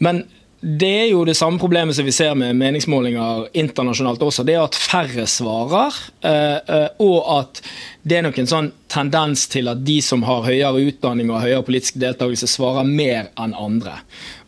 Men 0.01 0.25
det 0.61 0.89
er 1.03 1.07
jo 1.09 1.23
det 1.25 1.33
samme 1.33 1.57
problemet 1.59 1.95
som 1.97 2.05
vi 2.05 2.11
ser 2.13 2.35
med 2.37 2.53
meningsmålinger 2.53 3.47
internasjonalt 3.57 4.21
også. 4.21 4.43
Det 4.45 4.53
er 4.53 4.61
at 4.61 4.77
færre 4.77 5.23
svarer, 5.25 5.95
eh, 6.21 6.59
eh, 6.61 6.87
og 7.01 7.17
at 7.33 7.61
det 8.05 8.19
er 8.19 8.25
nok 8.27 8.37
en 8.37 8.49
sånn 8.49 8.69
tendens 8.91 9.47
til 9.49 9.71
at 9.71 9.81
de 9.85 9.95
som 10.05 10.21
har 10.27 10.45
høyere 10.45 10.83
utdanning 10.85 11.31
og 11.33 11.41
høyere 11.41 11.65
politisk 11.65 11.97
deltakelse, 12.01 12.49
svarer 12.49 12.85
mer 12.85 13.31
enn 13.41 13.55
andre. 13.57 13.95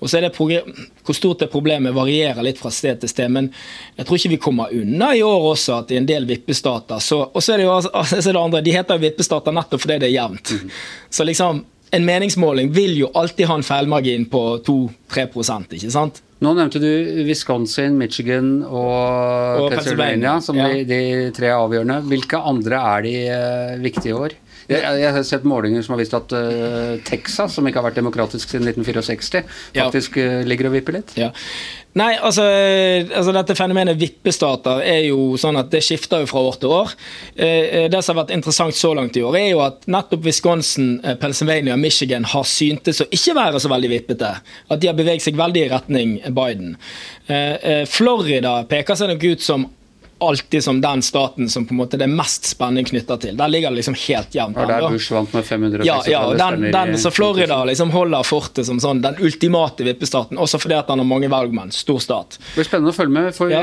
Og 0.01 0.09
så 0.09 0.19
er 0.19 0.27
det 0.27 0.35
Hvor 1.03 1.13
stort 1.13 1.39
det 1.39 1.51
problemet 1.51 1.93
varierer 1.93 2.43
litt 2.43 2.59
fra 2.59 2.69
sted 2.69 2.99
til 2.99 3.09
sted, 3.09 3.29
men 3.29 3.51
jeg 3.97 4.05
tror 4.05 4.17
ikke 4.17 4.29
vi 4.29 4.37
kommer 4.37 4.71
unna 4.71 5.15
i 5.15 5.23
år 5.23 5.51
også 5.51 5.79
at 5.81 5.91
i 5.91 5.97
en 5.97 6.05
del 6.05 6.25
vippestater 6.25 6.99
så, 6.99 7.29
Og 7.33 7.43
så 7.43 7.53
er 7.53 7.57
det 7.57 7.65
jo 7.65 7.73
altså, 7.73 8.21
det 8.31 8.39
andre, 8.39 8.61
de 8.61 8.71
heter 8.71 8.95
jo 8.95 9.01
vippestater 9.01 9.51
nettopp 9.51 9.81
fordi 9.81 9.99
det 9.99 10.07
er 10.09 10.21
jevnt. 10.21 10.51
Mm. 10.51 10.69
Så 11.09 11.23
liksom 11.23 11.65
en 11.93 12.05
meningsmåling 12.05 12.71
vil 12.73 12.95
jo 12.97 13.09
alltid 13.13 13.45
ha 13.49 13.57
en 13.59 13.65
feilmargin 13.65 14.25
på 14.31 14.43
2-3% 14.65 15.75
ikke 15.77 15.91
sant? 15.93 16.23
Nå 16.43 16.51
nevnte 16.57 16.81
du 16.81 16.89
Wisconsin, 17.27 17.95
Michigan 17.99 18.57
og, 18.65 19.61
og 19.63 19.69
Pennsylvania, 19.71 19.75
Pennsylvania 19.75 20.33
som 20.43 20.57
ja. 20.59 20.71
de, 20.73 20.81
de, 20.89 21.29
tre 21.37 21.53
avgjørende. 21.55 22.01
Hvilke 22.09 22.41
andre 22.51 22.81
er 22.95 23.05
de 23.05 23.13
uh, 23.29 23.83
viktige 23.83 24.11
i 24.11 24.17
år? 24.17 24.35
Jeg, 24.69 24.81
jeg, 25.01 25.11
har 25.15 25.23
sett 25.27 25.45
målinger 25.47 25.83
som 25.83 25.95
har 25.95 26.01
vist 26.03 26.15
at 26.17 26.33
uh, 26.35 26.95
Texas, 27.07 27.55
som 27.57 27.67
ikke 27.67 27.81
har 27.81 27.89
vært 27.89 27.99
demokratisk 27.99 28.51
siden 28.53 28.69
1964, 28.71 29.43
faktisk 29.75 30.19
uh, 30.21 30.41
ligger 30.47 30.69
og 30.69 30.77
vipper 30.77 30.99
litt. 30.99 31.15
Ja. 31.19 31.33
Nei, 31.93 32.15
altså, 32.17 32.41
altså, 32.41 33.33
dette 33.35 33.53
fenomenet 33.53 33.99
vippestater 34.01 34.79
er 34.81 35.03
jo 35.05 35.35
sånn 35.37 35.59
at 35.61 35.69
det 35.69 35.83
skifter 35.85 36.23
jo 36.23 36.29
fra 36.31 36.41
år 36.47 36.57
til 36.63 36.73
år. 36.73 36.95
Eh, 37.35 37.85
det 37.91 37.99
som 38.01 38.15
har 38.15 38.23
vært 38.23 38.33
interessant 38.33 38.73
så 38.73 38.95
langt 38.97 39.19
i 39.19 39.21
år, 39.21 39.37
er 39.37 39.45
jo 39.51 39.61
at 39.61 39.85
nettopp 39.85 40.25
Wisconsin, 40.25 40.95
Pennsylvania 41.21 41.75
og 41.77 41.83
Michigan 41.83 42.25
har 42.31 42.49
syntes 42.49 43.03
å 43.03 43.09
ikke 43.13 43.37
være 43.37 43.61
så 43.61 43.69
veldig 43.69 43.93
vippete. 43.93 44.31
At 44.73 44.81
de 44.81 44.89
har 44.89 44.97
beveget 44.97 45.27
seg 45.27 45.37
veldig 45.37 45.67
i 45.67 45.69
retning 45.69 46.17
Biden. 46.33 46.73
Florida 47.93 48.55
peker 48.73 48.97
seg 48.97 49.13
nok 49.13 49.29
ut 49.29 49.45
som 49.45 49.69
alltid 50.29 50.63
som 50.63 50.81
den 50.81 51.01
staten 51.01 51.49
som 51.49 51.65
på 51.65 51.73
en 51.73 51.81
måte 51.83 51.99
det 51.99 52.07
er 52.07 52.13
mest 52.13 52.45
spenning 52.49 52.85
knytta 52.87 53.17
til. 53.17 53.37
Der 53.37 53.51
ligger 53.51 53.73
det 53.73 53.81
liksom 53.81 53.97
helt 54.07 54.35
jevnt. 54.35 54.57
Ja, 54.59 54.67
der 54.69 54.89
Bush 54.89 55.13
vant 55.13 55.33
med 55.33 55.45
500 55.45 55.85
Ja, 55.87 55.99
ja 56.07 56.23
den, 56.37 56.67
den, 56.71 56.97
så 56.99 57.11
Florida 57.11 57.63
liksom 57.65 57.91
holder 57.93 58.23
fortet 58.27 58.67
som 58.67 58.79
sånn 58.83 59.01
den 59.03 59.19
ultimate 59.23 59.85
vippestaten, 59.87 60.39
også 60.41 60.59
fordi 60.61 60.77
at 60.79 60.89
den 60.91 61.03
har 61.03 61.07
mange 61.07 61.29
valgmenn. 61.31 61.71
Stor 61.73 62.01
stat. 62.03 62.37
Det 62.39 62.61
blir 62.61 62.67
spennende 62.67 62.93
å 62.93 62.97
følge 62.97 63.15
med. 63.15 63.29
Får 63.35 63.53
ja. 63.53 63.61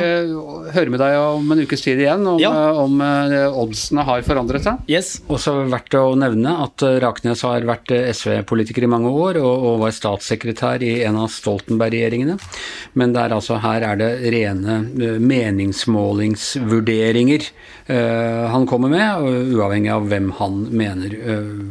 høre 0.74 0.94
med 0.94 1.02
deg 1.02 1.16
om 1.20 1.54
en 1.54 1.64
ukes 1.64 1.84
tid 1.84 2.02
igjen 2.02 2.26
om, 2.26 2.40
ja. 2.42 2.50
Eh, 2.50 2.80
om 2.84 3.00
uh, 3.02 3.60
oddsene 3.62 4.04
har 4.06 4.24
forandret 4.26 4.66
seg. 4.66 4.84
Yes. 4.90 5.12
Også 5.30 5.56
verdt 5.70 5.96
å 5.98 6.14
nevne 6.18 6.56
at 6.64 6.84
eh, 6.86 6.98
Raknes 7.02 7.44
har 7.46 7.66
vært 7.68 7.92
SV-politiker 7.92 8.86
i 8.86 8.90
mange 8.90 9.12
år 9.12 9.40
og, 9.40 9.52
og, 9.52 9.78
var 9.84 9.94
statssekretær 9.94 10.82
i 10.84 11.00
en 11.06 11.18
av 11.20 11.30
Stoltenberg-regjeringene. 11.32 12.36
Men 13.00 13.14
der 13.16 13.34
altså 13.36 13.60
her 13.62 13.86
er 13.86 14.00
det 14.00 14.10
rene 14.34 14.80
meningsmålings 15.20 16.49
meningsvurderinger 16.56 17.50
han 18.50 18.66
kommer 18.70 18.92
med, 18.92 19.54
uavhengig 19.56 19.90
av 19.90 20.06
hvem 20.10 20.30
han 20.38 20.60
mener 20.70 21.16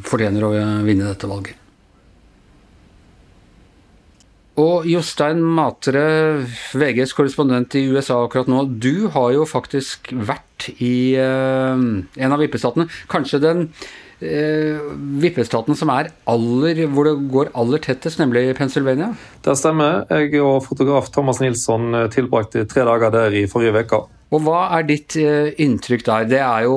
fortjener 0.03 0.43
å 0.43 0.51
vinne 0.83 1.07
dette 1.07 1.29
valget. 1.29 1.59
Og 4.59 4.87
Jostein 4.89 5.39
Matre, 5.39 6.03
VGs 6.75 7.13
korrespondent 7.15 7.75
i 7.79 7.85
USA 7.93 8.17
akkurat 8.25 8.49
nå. 8.51 8.65
Du 8.81 9.07
har 9.13 9.31
jo 9.35 9.45
faktisk 9.47 10.11
vært 10.11 10.69
i 10.83 11.15
uh, 11.15 11.79
en 11.79 12.35
av 12.35 12.41
vippestatene. 12.41 12.89
Kanskje 13.11 13.41
den 13.43 13.67
uh, 14.21 14.91
vippestaten 15.23 15.77
som 15.77 15.91
er 15.93 16.11
aller, 16.29 16.85
hvor 16.91 17.09
det 17.09 17.15
går 17.33 17.51
aller 17.57 17.83
tettest, 17.83 18.21
nemlig 18.21 18.53
Pennsylvania? 18.59 19.13
Det 19.45 19.57
stemmer. 19.59 20.05
Jeg 20.11 20.39
og 20.43 20.63
fotograf 20.67 21.09
Thomas 21.13 21.41
Nilsson 21.43 21.93
eh, 21.95 22.07
tilbrakte 22.13 22.65
tre 22.69 22.85
dager 22.87 23.13
der 23.13 23.35
i 23.39 23.47
forrige 23.49 23.85
uke. 23.85 24.05
Og 24.29 24.43
Hva 24.45 24.59
er 24.77 24.85
ditt 24.85 25.15
eh, 25.17 25.49
inntrykk 25.63 26.03
der? 26.05 26.25
Det, 26.29 26.39
jo, 26.65 26.75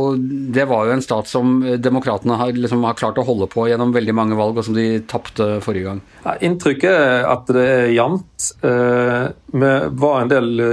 det 0.56 0.64
var 0.70 0.87
jo 0.88 0.94
en 0.94 1.04
stat 1.04 1.28
som 1.28 1.58
eh, 1.61 1.76
demokratene 1.80 2.38
har, 2.40 2.54
liksom, 2.56 2.84
har, 2.88 2.96
klart 2.96 3.20
å 3.20 3.26
holde 3.28 3.49
på 3.52 3.66
gjennom 3.68 3.92
veldig 3.92 4.14
mange 4.16 4.38
valg, 4.38 4.56
og 4.56 4.64
som 4.64 4.76
de 4.76 5.02
tapte 5.08 5.58
forrige 5.64 5.90
gang. 5.90 6.00
Ja, 6.25 6.38
inntrykket 6.49 6.92
er 6.92 7.26
at 7.28 7.52
det 7.52 7.66
er 7.75 7.92
jevnt. 7.92 8.52
Eh, 8.64 9.26
vi 9.52 9.75
var 10.04 10.22
en 10.22 10.32
del 10.32 10.64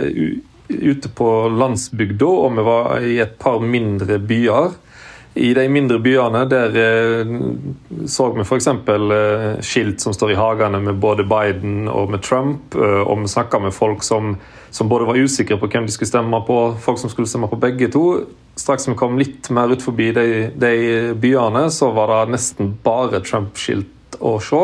ute 0.69 1.11
på 1.17 1.29
landsbygda, 1.51 2.29
og 2.45 2.55
vi 2.55 2.67
var 2.69 3.09
i 3.09 3.17
et 3.25 3.35
par 3.41 3.59
mindre 3.59 4.21
byer. 4.23 4.77
I 5.35 5.51
de 5.53 5.67
mindre 5.69 5.99
byene 6.01 6.41
der 6.49 6.73
så 8.09 8.29
vi 8.33 8.41
f.eks. 8.41 8.69
skilt 9.65 10.01
som 10.01 10.15
står 10.15 10.33
i 10.33 10.39
hagene 10.39 10.81
med 10.81 10.97
både 10.99 11.23
Biden 11.29 11.85
og 11.87 12.09
med 12.15 12.23
Trump, 12.25 12.73
og 12.75 13.21
vi 13.21 13.29
snakka 13.29 13.61
med 13.61 13.75
folk 13.75 14.03
som 14.03 14.33
som 14.71 14.89
både 14.89 15.05
var 15.05 15.17
usikre 15.17 15.57
på 15.57 15.67
hvem 15.67 15.87
de 15.87 15.93
skulle 15.93 16.09
stemme 16.09 16.41
på, 16.45 16.59
folk 16.81 16.99
som 17.01 17.09
skulle 17.09 17.29
stemme 17.29 17.49
på 17.49 17.59
begge 17.59 17.89
to. 17.93 18.05
Straks 18.59 18.89
vi 18.89 18.97
kom 18.99 19.17
litt 19.17 19.49
mer 19.55 19.71
ut 19.71 19.83
forbi 19.83 20.11
de, 20.15 20.25
de 20.59 20.73
byene, 21.17 21.67
så 21.73 21.91
var 21.95 22.11
det 22.13 22.35
nesten 22.35 22.73
bare 22.83 23.23
Trump-skilt 23.25 24.19
å 24.19 24.37
se. 24.43 24.63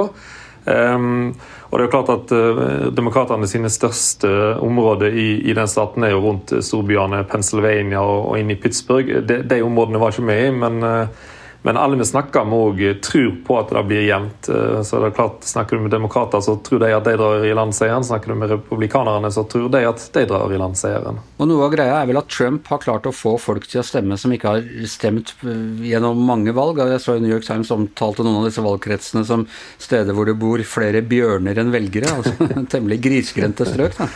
Um, 0.65 1.33
og 1.75 1.81
det 1.81 1.83
er 1.83 1.89
jo 1.89 1.95
klart 1.97 2.11
at 2.13 2.31
uh, 2.31 2.85
Demokratene 2.95 3.47
sine 3.51 3.67
største 3.67 4.29
områder 4.63 5.11
i, 5.11 5.41
i, 5.43 5.55
den 5.57 5.67
staten 5.67 6.05
er 6.07 6.13
jo 6.13 6.21
rundt 6.23 6.53
storbyene 6.63 7.25
Pennsylvania 7.27 7.99
og, 7.99 8.29
og 8.29 8.39
inn 8.39 8.53
i 8.53 8.55
Pittsburgh. 8.55 9.09
De, 9.27 9.41
de 9.43 9.57
områdene 9.65 9.99
var 9.99 10.15
ikke 10.15 10.23
med 10.29 10.43
i, 10.45 10.53
men 10.55 10.79
uh, 10.79 11.33
men 11.65 11.77
alle 11.77 11.97
vi 11.97 12.05
snakker 12.05 12.45
med 12.45 12.59
òg 12.61 12.81
tror 13.01 13.31
på 13.47 13.55
at 13.57 13.71
det 13.73 13.81
blir 13.89 14.03
jevnt. 14.05 14.49
Eh, 14.53 14.81
så 14.85 14.99
det 15.01 15.07
er 15.07 15.15
klart, 15.17 15.41
Snakker 15.49 15.79
du 15.79 15.81
med 15.81 15.91
demokrater, 15.95 16.41
så 16.45 16.53
tror 16.61 16.83
de 16.83 16.91
at 16.93 17.07
de 17.07 17.15
drar 17.17 17.45
i 17.45 17.53
land 17.57 17.73
seieren. 17.73 18.03
Snakker 18.05 18.29
du 18.29 18.37
med 18.37 18.51
republikanerne, 18.53 19.31
så 19.33 19.41
tror 19.49 19.71
de 19.73 19.81
at 19.89 20.03
de 20.13 20.25
drar 20.29 20.53
i 20.53 20.59
land 20.61 20.77
seieren. 20.77 21.17
Og 21.41 21.49
Noe 21.49 21.65
av 21.65 21.73
greia 21.73 21.95
er 22.03 22.09
vel 22.11 22.19
at 22.21 22.29
Trump 22.29 22.69
har 22.69 22.83
klart 22.83 23.09
å 23.09 23.13
få 23.15 23.33
folk 23.41 23.65
til 23.71 23.81
å 23.81 23.85
stemme 23.87 24.13
som 24.21 24.35
ikke 24.35 24.51
har 24.53 24.67
stemt 24.91 25.33
eh, 25.41 25.63
gjennom 25.89 26.21
mange 26.27 26.53
valg. 26.53 26.83
Jeg 26.85 27.01
så 27.01 27.17
i 27.17 27.23
New 27.23 27.33
York 27.33 27.47
Times 27.49 27.73
omtalte 27.73 28.21
noen 28.21 28.43
av 28.43 28.45
disse 28.45 28.61
valgkretsene 28.61 29.25
som 29.25 29.47
steder 29.81 30.13
hvor 30.13 30.29
det 30.29 30.37
bor 30.37 30.61
flere 30.69 31.01
bjørner 31.01 31.63
enn 31.63 31.73
velgere. 31.73 32.13
altså 32.13 32.61
Temmelig 32.75 32.99
grisgrendte 33.07 33.65
strøk. 33.71 33.97
da. 33.97 34.09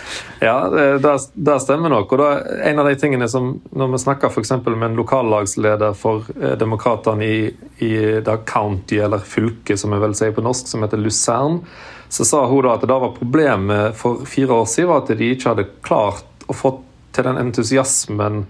Ja, 0.46 0.56
det, 0.70 1.18
det 1.34 1.58
stemmer 1.66 1.96
nok. 1.96 2.14
og 2.14 2.22
da, 2.22 2.30
En 2.70 2.86
av 2.86 2.94
de 2.94 2.96
tingene 3.02 3.26
som 3.26 3.56
Når 3.74 3.94
vi 3.96 4.04
snakker 4.06 4.30
f.eks. 4.30 4.54
med 4.70 4.88
en 4.92 5.02
lokallagsleder 5.02 5.98
for 5.98 6.30
eh, 6.38 6.54
demokratene 6.62 7.26
i 7.26 7.39
i, 7.48 7.94
det 8.26 8.38
county, 8.50 9.00
eller 9.00 9.24
fylket 9.24 9.80
som 9.80 9.96
jeg 9.96 10.04
vil 10.04 10.18
si 10.18 10.30
på 10.36 10.44
norsk, 10.46 10.68
som 10.70 10.84
heter 10.86 11.02
Lucerne, 11.02 11.62
så 12.10 12.26
sa 12.26 12.46
hun 12.50 12.66
da 12.66 12.76
at 12.76 12.86
det 12.90 13.00
var 13.02 13.16
problemet 13.16 13.98
for 13.98 14.26
fire 14.26 14.64
år 14.64 14.70
siden 14.70 14.90
var 14.90 15.04
at 15.04 15.12
de 15.18 15.28
ikke 15.30 15.52
hadde 15.52 15.68
klart 15.86 16.48
å 16.50 16.56
få 16.58 16.72
til 17.14 17.28
den 17.28 17.38
entusiasmen 17.38 18.48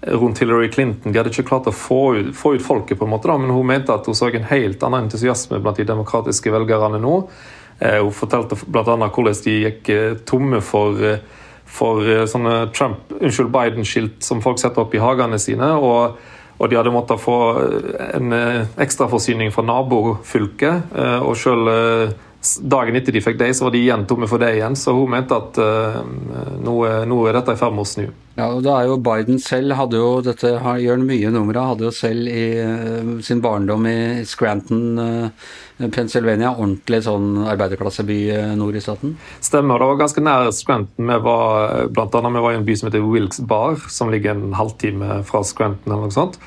rundt 0.00 0.38
Hillary 0.38 0.70
Clinton. 0.72 1.12
De 1.12 1.18
hadde 1.18 1.32
ikke 1.32 1.48
klart 1.50 1.68
å 1.68 1.74
få 1.74 2.00
ut, 2.16 2.30
få 2.36 2.54
ut 2.56 2.64
folket, 2.64 2.98
på 2.98 3.06
en 3.06 3.12
måte 3.12 3.28
da, 3.28 3.36
men 3.40 3.52
hun 3.52 3.66
mente 3.66 3.94
at 3.94 4.06
hun 4.06 4.16
så 4.16 4.30
en 4.30 4.48
helt 4.48 4.82
annen 4.86 5.08
entusiasme 5.08 5.60
blant 5.60 5.80
de 5.80 5.88
demokratiske 5.88 6.54
velgerne 6.54 7.02
nå. 7.02 7.16
Eh, 7.80 7.98
hun 8.00 8.14
fortalte 8.14 8.58
bl.a. 8.66 8.96
hvordan 8.96 9.42
de 9.44 9.56
gikk 9.66 9.92
eh, 9.92 10.16
tomme 10.28 10.62
for, 10.64 11.00
eh, 11.04 11.20
for 11.70 12.06
sånne 12.30 12.70
Trump, 12.76 13.12
unnskyld, 13.20 13.52
Biden-skilt 13.54 14.24
som 14.24 14.42
folk 14.44 14.60
setter 14.62 14.84
opp 14.84 14.94
i 14.96 15.02
hagene 15.02 15.38
sine. 15.40 15.74
og 15.76 16.20
og 16.60 16.68
de 16.68 16.76
hadde 16.76 16.92
måttet 16.92 17.22
få 17.22 17.36
en 18.12 18.34
eh, 18.36 18.66
ekstraforsyning 18.84 19.52
fra 19.54 19.64
nabofylket. 19.64 20.92
Eh, 20.92 21.22
og 21.24 21.38
selv 21.40 21.70
eh, 21.72 22.12
dagen 22.62 22.96
etter 22.96 23.12
de 23.12 23.20
fikk 23.24 23.38
det, 23.40 23.52
så 23.56 23.66
var 23.66 23.74
de 23.74 23.82
igjen 23.84 24.06
tomme 24.08 24.28
for 24.30 24.40
det 24.40 24.54
igjen. 24.56 24.78
Så 24.78 24.94
hun 24.96 25.12
mente 25.12 25.36
at 25.36 25.60
nå, 25.60 26.74
nå 27.10 27.22
er 27.28 27.36
dette 27.36 27.56
i 27.56 27.60
ferd 27.60 27.76
med 27.76 27.84
å 27.84 27.90
snu. 27.90 28.06
Ja, 28.40 28.46
og 28.54 28.62
da 28.64 28.76
er 28.78 28.86
jo 28.88 29.00
Biden 29.04 29.40
selv 29.42 29.74
hadde 29.76 29.98
jo 30.00 30.20
dette 30.24 30.54
gjør 30.80 31.02
mye 31.02 31.32
nummer 31.34 31.58
av, 31.60 31.74
hadde 31.74 31.88
jo 31.88 31.90
selv 31.92 32.30
i 32.30 32.44
uh, 32.62 33.18
sin 33.26 33.42
barndom 33.44 33.84
i 33.90 34.22
Scranton, 34.28 34.96
uh, 34.96 35.90
Pennsylvania, 35.92 36.54
ordentlig 36.54 37.02
sånn 37.04 37.42
arbeiderklasseby 37.50 38.18
uh, 38.30 38.54
nord 38.56 38.78
i 38.78 38.84
staten? 38.84 39.16
Stemmer, 39.44 39.82
det 39.82 39.90
var 39.90 40.00
ganske 40.04 40.24
nær 40.24 40.52
Scranton. 40.56 41.10
Vi 41.10 41.20
var, 41.26 41.90
blant 41.92 42.16
annet, 42.16 42.36
vi 42.38 42.44
var 42.46 42.56
i 42.56 42.60
en 42.62 42.66
by 42.70 42.78
som 42.80 42.88
heter 42.88 43.04
Wilkes 43.04 43.44
Bar, 43.50 43.76
som 43.92 44.14
ligger 44.14 44.32
en 44.32 44.56
halvtime 44.56 45.20
fra 45.28 45.44
Scranton 45.44 45.92
eller 45.92 46.08
noe 46.08 46.16
sånt. 46.16 46.40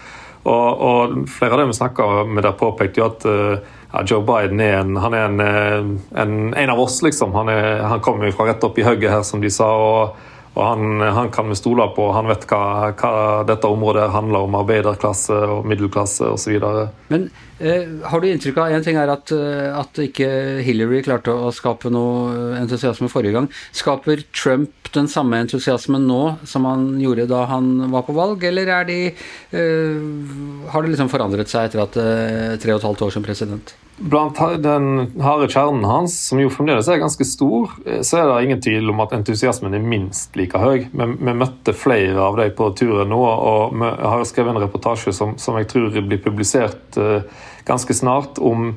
Og, 0.44 0.84
og 0.84 1.16
flere 1.32 1.56
av 1.56 1.64
dem 1.64 1.72
vi 1.72 1.78
snakka 1.78 2.08
med 2.28 2.44
der, 2.44 2.58
påpekte 2.60 3.00
jo 3.00 3.08
at 3.08 3.24
ja, 3.26 4.02
Joe 4.10 4.26
Biden 4.28 4.60
er 4.60 4.82
en, 4.82 4.98
han 5.00 5.16
er 5.16 5.30
en, 5.30 5.98
en, 6.12 6.36
en 6.52 6.74
av 6.74 6.82
oss, 6.84 7.00
liksom. 7.06 7.32
Han, 7.38 7.52
er, 7.54 7.84
han 7.88 8.04
kommer 8.04 8.28
jo 8.28 8.36
fra 8.36 8.50
rett 8.50 8.66
opp 8.68 8.80
i 8.82 8.86
hugget 8.86 9.14
her, 9.14 9.24
som 9.28 9.44
de 9.44 9.52
sa. 9.54 9.72
og 9.72 10.32
og 10.54 10.62
han, 10.68 11.02
han, 11.02 11.32
kan 11.34 11.50
vi 11.50 11.56
stole 11.58 11.86
på. 11.96 12.12
Han 12.14 12.30
vet 12.30 12.46
hva, 12.50 12.92
hva, 12.94 13.14
dette 13.48 13.70
området 13.70 14.12
handler 14.14 14.46
om. 14.46 14.58
Arbeiderklasse 14.60 15.38
og 15.56 15.66
middelklasse 15.70 16.30
osv. 16.30 16.60
Men 17.10 17.26
eh, 17.58 17.90
har 18.06 18.22
du 18.22 18.28
inntrykk 18.30 18.60
av 18.62 18.76
En 18.78 18.86
ting 18.86 19.00
er 19.02 19.10
at, 19.10 19.34
eh, 19.34 19.72
at 19.74 20.04
ikke 20.06 20.30
Hillary 20.66 21.02
klarte 21.06 21.34
å 21.34 21.50
skape 21.56 21.90
noe 21.94 22.54
entusiasme 22.60 23.10
forrige 23.10 23.40
gang. 23.40 23.50
Skaper 23.74 24.22
Trump 24.30 24.83
den 24.96 25.10
samme 25.12 25.40
entusiasmen 25.44 26.08
nå 26.08 26.22
som 26.50 26.66
han 26.70 26.90
gjorde 27.02 27.28
da 27.30 27.44
han 27.50 27.76
var 27.92 28.06
på 28.08 28.16
valg, 28.16 28.44
eller 28.48 28.70
er 28.80 28.90
de 28.90 29.00
eh, 29.10 30.68
Har 30.74 30.84
det 30.84 30.94
liksom 30.94 31.12
forandret 31.12 31.52
seg 31.52 31.70
etter 31.70 31.84
at 31.84 31.98
eh, 32.00 32.60
tre 32.62 32.76
og 32.76 32.82
et 32.82 32.88
halvt 32.90 33.08
år 33.08 33.16
som 33.16 33.26
president? 33.26 33.76
Blant 33.94 34.40
den 34.64 35.14
harde 35.22 35.48
kjernen 35.54 35.86
hans, 35.86 36.16
som 36.30 36.40
jo 36.42 36.50
fremdeles 36.50 36.88
er 36.90 37.02
ganske 37.02 37.28
stor, 37.30 37.76
eh, 37.86 38.02
så 38.02 38.20
er 38.20 38.30
det 38.30 38.48
ingen 38.48 38.64
tvil 38.66 38.90
om 38.90 39.04
at 39.06 39.14
entusiasmen 39.14 39.78
er 39.78 39.86
minst 39.86 40.34
like 40.40 40.58
høy. 40.58 40.88
Vi, 40.90 41.08
vi 41.14 41.38
møtte 41.38 41.76
flere 41.78 42.18
av 42.18 42.40
dem 42.42 42.56
på 42.58 42.72
turen 42.80 43.14
nå, 43.14 43.22
og 43.22 43.78
vi 43.78 43.94
har 44.02 44.26
skrevet 44.28 44.56
en 44.56 44.64
reportasje 44.66 45.14
som, 45.14 45.38
som 45.38 45.60
jeg 45.62 45.70
tror 45.72 45.94
blir 46.02 46.22
publisert 46.24 46.98
uh, 46.98 47.22
ganske 47.70 47.94
snart, 47.94 48.42
om, 48.42 48.72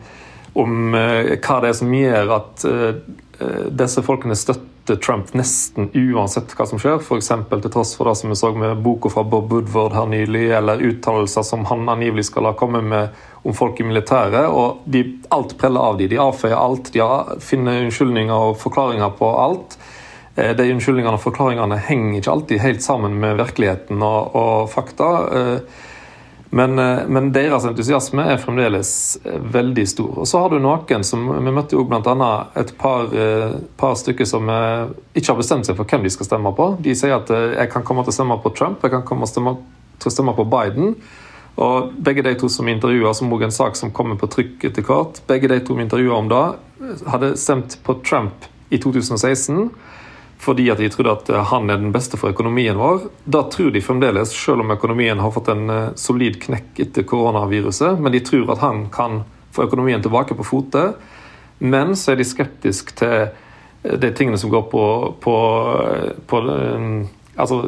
om 0.55 0.95
uh, 0.95 1.33
hva 1.33 1.61
det 1.65 1.73
er 1.73 1.81
som 1.81 1.97
gjør 1.97 2.37
at 2.37 2.69
uh, 2.69 3.69
disse 3.73 4.05
folkene 4.05 4.37
støtter 4.37 4.76
Trump 4.95 5.33
nesten 5.35 5.89
uansett 5.95 6.53
hva 6.55 6.67
som 6.71 6.79
skjer. 6.79 7.01
F.eks. 7.03 7.33
til 7.51 7.73
tross 7.73 7.95
for 7.99 8.09
det 8.09 8.15
som 8.21 8.31
vi 8.31 8.39
så 8.39 8.53
med 8.55 8.83
boka 8.85 9.11
fra 9.11 9.25
Bob 9.27 9.51
Woodward 9.53 9.97
her 9.97 10.07
nylig, 10.11 10.45
eller 10.59 10.85
uttalelser 10.87 11.43
som 11.47 11.67
han 11.71 11.89
angivelig 11.91 12.29
skal 12.31 12.47
ha 12.51 12.55
kommet 12.59 12.87
med 12.87 13.19
om 13.43 13.55
folk 13.55 13.81
i 13.81 13.89
militæret. 13.89 14.47
og 14.47 14.85
de, 14.85 15.03
Alt 15.35 15.57
preller 15.59 15.91
av 15.91 15.99
dem. 15.99 16.11
De 16.13 16.23
avfeier 16.23 16.57
alt. 16.57 16.93
De 16.95 17.41
finner 17.43 17.83
unnskyldninger 17.87 18.51
og 18.51 18.61
forklaringer 18.63 19.17
på 19.19 19.33
alt. 19.41 19.79
Eh, 20.37 20.55
de 20.57 20.71
unnskyldningene 20.75 21.19
og 21.19 21.25
forklaringene 21.25 21.81
henger 21.89 22.21
ikke 22.21 22.37
alltid 22.37 22.65
helt 22.65 22.87
sammen 22.87 23.19
med 23.21 23.41
virkeligheten 23.43 24.03
og, 24.03 24.35
og 24.37 24.71
fakta. 24.71 25.11
Eh, 26.51 26.57
men, 26.57 26.79
eh, 26.79 27.07
men, 27.09 27.33
deres 27.33 27.65
entusiasme 27.65 28.23
er 28.23 28.41
fremdeles 28.41 29.19
veldig 29.25 29.87
stor. 29.89 30.19
Og 30.23 30.27
så 30.27 30.41
har 30.41 30.51
du 30.51 30.59
noen 30.59 31.05
som 31.05 31.27
Vi 31.45 31.53
møtte 31.53 31.77
jo 31.77 31.85
bl.a. 31.85 32.47
et 32.57 32.73
par, 32.79 33.09
par, 33.77 33.95
stykker 33.95 34.25
som 34.25 34.49
ikke 35.15 35.33
har 35.33 35.39
bestemt 35.39 35.67
seg 35.67 35.77
for 35.77 35.85
hvem 35.85 36.03
de 36.03 36.11
skal 36.11 36.27
stemme 36.27 36.53
på. 36.57 36.77
De 36.81 36.95
sier 36.95 37.17
at 37.17 37.31
jeg 37.31 37.71
kan 37.73 37.85
komme 37.85 38.05
til 38.05 38.15
å 38.15 38.19
stemme 38.21 38.41
på 38.43 38.55
Trump, 38.57 38.83
jeg 38.83 38.95
kan 38.95 39.05
komme 39.07 39.27
til 39.27 39.43
å 39.47 40.11
stemme 40.11 40.37
på 40.37 40.45
Biden. 40.45 40.97
Og 41.57 41.93
Begge 42.05 42.23
de 42.23 42.35
to 42.37 42.49
som 42.53 42.69
intervjua, 42.69 43.15
som 43.15 43.33
òg 43.33 43.47
en 43.47 43.55
sak 43.55 43.77
som 43.77 43.91
kommer 43.91 44.19
på 44.21 44.29
trykk 44.29 44.69
etter 44.69 44.85
hvert, 44.85 45.23
begge 45.27 45.49
de 45.49 45.61
to 45.65 45.79
intervjua 45.81 46.19
om 46.21 46.29
da, 46.29 46.43
hadde 47.09 47.37
stemt 47.41 47.79
på 47.85 47.97
Trump 48.05 48.45
i 48.71 48.79
2016 48.83 49.71
fordi 50.39 50.71
at 50.71 50.79
de 50.79 50.89
trodde 50.93 51.13
at 51.13 51.31
han 51.51 51.71
er 51.71 51.81
den 51.81 51.93
beste 51.95 52.19
for 52.21 52.35
økonomien 52.35 52.79
vår. 52.79 53.09
Da 53.25 53.43
tror 53.51 53.73
de 53.73 53.83
fremdeles, 53.83 54.35
selv 54.37 54.65
om 54.65 54.75
økonomien 54.75 55.19
har 55.19 55.33
fått 55.35 55.49
en 55.53 55.71
eh, 55.73 55.95
solid 55.99 56.39
knekk 56.43 56.83
etter 56.87 57.07
koronaviruset, 57.09 58.01
men 58.01 58.15
de 58.15 58.23
tror 58.25 58.53
at 58.55 58.63
han 58.65 58.87
kan 58.93 59.23
få 59.57 59.67
økonomien 59.67 60.03
tilbake 60.05 60.37
på 60.37 60.47
fote. 60.47 60.91
Men 61.59 61.97
så 61.97 62.13
er 62.13 62.21
de 62.21 62.29
skeptiske 62.29 62.99
til 63.01 63.17
eh, 63.27 63.97
de 63.97 64.13
tingene 64.13 64.39
som 64.41 64.53
går 64.53 64.69
på, 64.73 64.85
på, 65.25 65.37
eh, 65.87 66.13
på 66.29 66.43
altså, 67.37 67.63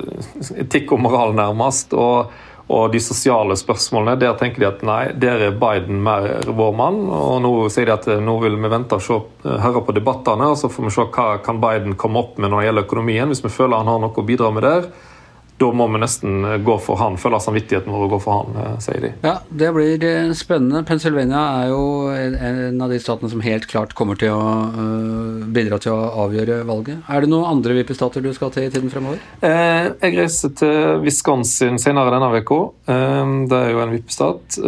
etikk 0.60 0.92
og 0.92 1.02
moral, 1.08 1.34
nærmest. 1.38 1.96
og 1.96 2.34
og 2.68 2.92
de 2.92 3.00
sosiale 3.00 3.56
spørsmålene, 3.56 4.18
der 4.20 4.34
tenker 4.36 4.60
de 4.60 4.66
at 4.68 4.82
nei, 4.84 5.00
der 5.16 5.46
er 5.46 5.54
Biden 5.56 6.02
mer 6.04 6.26
vår 6.44 6.74
mann. 6.76 6.98
Og 7.08 7.38
nå 7.40 7.52
sier 7.72 7.88
de 7.88 7.94
at 7.94 8.08
eh, 8.12 8.20
nå 8.20 8.34
vil 8.42 8.58
vi 8.60 8.70
vente 8.72 8.98
og 8.98 9.04
se, 9.04 9.16
eh, 9.44 9.60
høre 9.64 9.80
på 9.86 9.94
debattene, 9.96 10.50
og 10.52 10.58
så 10.60 10.68
får 10.72 10.84
vi 10.84 10.92
se 10.92 11.06
hva 11.14 11.28
kan 11.44 11.62
Biden 11.62 11.96
komme 12.00 12.20
opp 12.20 12.36
med 12.36 12.52
når 12.52 12.60
det 12.60 12.68
gjelder 12.68 12.88
økonomien. 12.90 13.32
Hvis 13.32 13.44
vi 13.46 13.54
føler 13.54 13.80
han 13.80 13.88
har 13.88 14.02
noe 14.04 14.12
å 14.12 14.26
bidra 14.28 14.52
med 14.52 14.66
der, 14.68 14.90
da 15.58 15.68
må 15.74 15.86
vi 15.92 16.00
nesten 16.02 16.46
gå 16.64 16.76
for 16.82 17.00
han, 17.00 17.16
Føle 17.18 17.40
samvittigheten 17.42 17.92
vår 17.92 18.04
og 18.06 18.12
gå 18.14 18.18
for 18.22 18.38
han, 18.38 18.78
sier 18.82 19.02
de. 19.02 19.10
Ja, 19.24 19.34
det 19.50 19.70
blir 19.74 20.04
spennende. 20.38 20.84
Pennsylvania 20.86 21.40
er 21.62 21.72
jo 21.72 21.82
en 22.14 22.82
av 22.84 22.92
de 22.92 23.00
statene 23.02 23.30
som 23.32 23.42
helt 23.44 23.66
klart 23.70 23.94
kommer 23.98 24.18
til 24.20 24.34
å 24.34 24.42
bidra 25.54 25.80
til 25.82 25.94
å 25.94 26.24
avgjøre 26.26 26.60
valget. 26.68 27.02
Er 27.10 27.24
det 27.24 27.30
noen 27.32 27.48
andre 27.50 27.76
vippestater 27.80 28.24
du 28.24 28.30
skal 28.36 28.52
til 28.54 28.68
i 28.68 28.72
tiden 28.72 28.92
fremover? 28.92 29.18
Jeg 29.42 30.14
reiser 30.14 30.54
til 30.58 31.02
Wisconsin 31.04 31.80
senere 31.82 32.14
denne 32.14 32.30
uka. 32.38 32.60
Det 33.50 33.58
er 33.58 33.72
jo 33.74 33.82
en 33.82 33.94
vippestat. 33.96 34.60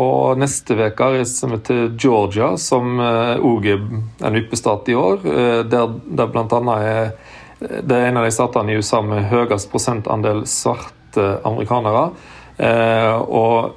Og 0.00 0.40
neste 0.40 0.78
uke 0.78 1.10
reiser 1.16 1.54
vi 1.56 1.60
til 1.66 1.82
Georgia, 1.98 2.52
som 2.60 3.00
òg 3.00 3.70
er 3.74 3.82
en 3.82 4.38
vippestat 4.38 4.90
i 4.92 4.98
år. 4.98 5.26
Der 5.70 5.90
det 6.10 6.30
bl.a. 6.32 6.78
er 6.78 7.12
det 7.60 7.96
er 7.96 8.08
en 8.08 8.20
av 8.20 8.24
de 8.24 8.32
statene 8.32 8.72
i 8.72 8.80
USA 8.80 9.02
med 9.04 9.28
høyest 9.28 9.68
prosentandel 9.72 10.46
svarte 10.48 11.26
amerikanere. 11.46 12.08
Eh, 12.60 13.16
og 13.20 13.76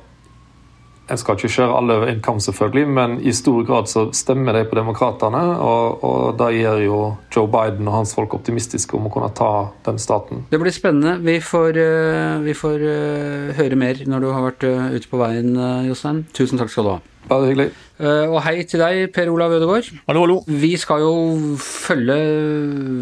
en 1.12 1.20
skal 1.20 1.36
ikke 1.36 1.52
kjøre 1.52 1.76
alle 1.78 1.98
over 2.00 2.10
en 2.10 2.22
kam, 2.24 2.40
selvfølgelig, 2.40 2.86
men 2.96 3.18
i 3.28 3.34
stor 3.36 3.66
grad 3.68 3.92
så 3.92 4.06
stemmer 4.16 4.56
de 4.56 4.64
på 4.70 4.80
demokratene. 4.80 5.42
Og, 5.60 6.04
og 6.08 6.40
da 6.40 6.48
gjør 6.56 6.80
jo 6.86 7.00
Joe 7.36 7.52
Biden 7.52 7.90
og 7.92 8.00
hans 8.00 8.16
folk 8.16 8.38
optimistiske 8.40 8.96
om 8.96 9.10
å 9.10 9.14
kunne 9.14 9.32
ta 9.36 9.52
den 9.84 10.00
staten. 10.00 10.46
Det 10.52 10.62
blir 10.64 10.76
spennende. 10.76 11.18
Vi 11.26 11.42
får, 11.44 11.80
vi 12.48 12.56
får 12.56 12.86
høre 13.60 13.80
mer 13.80 14.06
når 14.08 14.24
du 14.24 14.32
har 14.32 14.48
vært 14.48 14.70
ute 14.96 15.12
på 15.12 15.20
veien, 15.20 15.58
Jostein. 15.90 16.24
Tusen 16.32 16.62
takk 16.62 16.72
skal 16.72 16.88
du 16.88 16.96
ha. 16.96 17.02
Bare 17.30 17.50
hyggelig. 17.50 17.70
Og 18.04 18.40
hei 18.44 18.64
til 18.68 18.82
deg, 18.84 19.06
Per 19.16 19.30
Olav 19.32 19.54
Ødegaard. 19.56 19.92
Hallo, 20.10 20.26
hallo. 20.26 20.40
Vi 20.48 20.74
skal 20.82 21.04
jo 21.06 21.14
følge, 21.62 22.18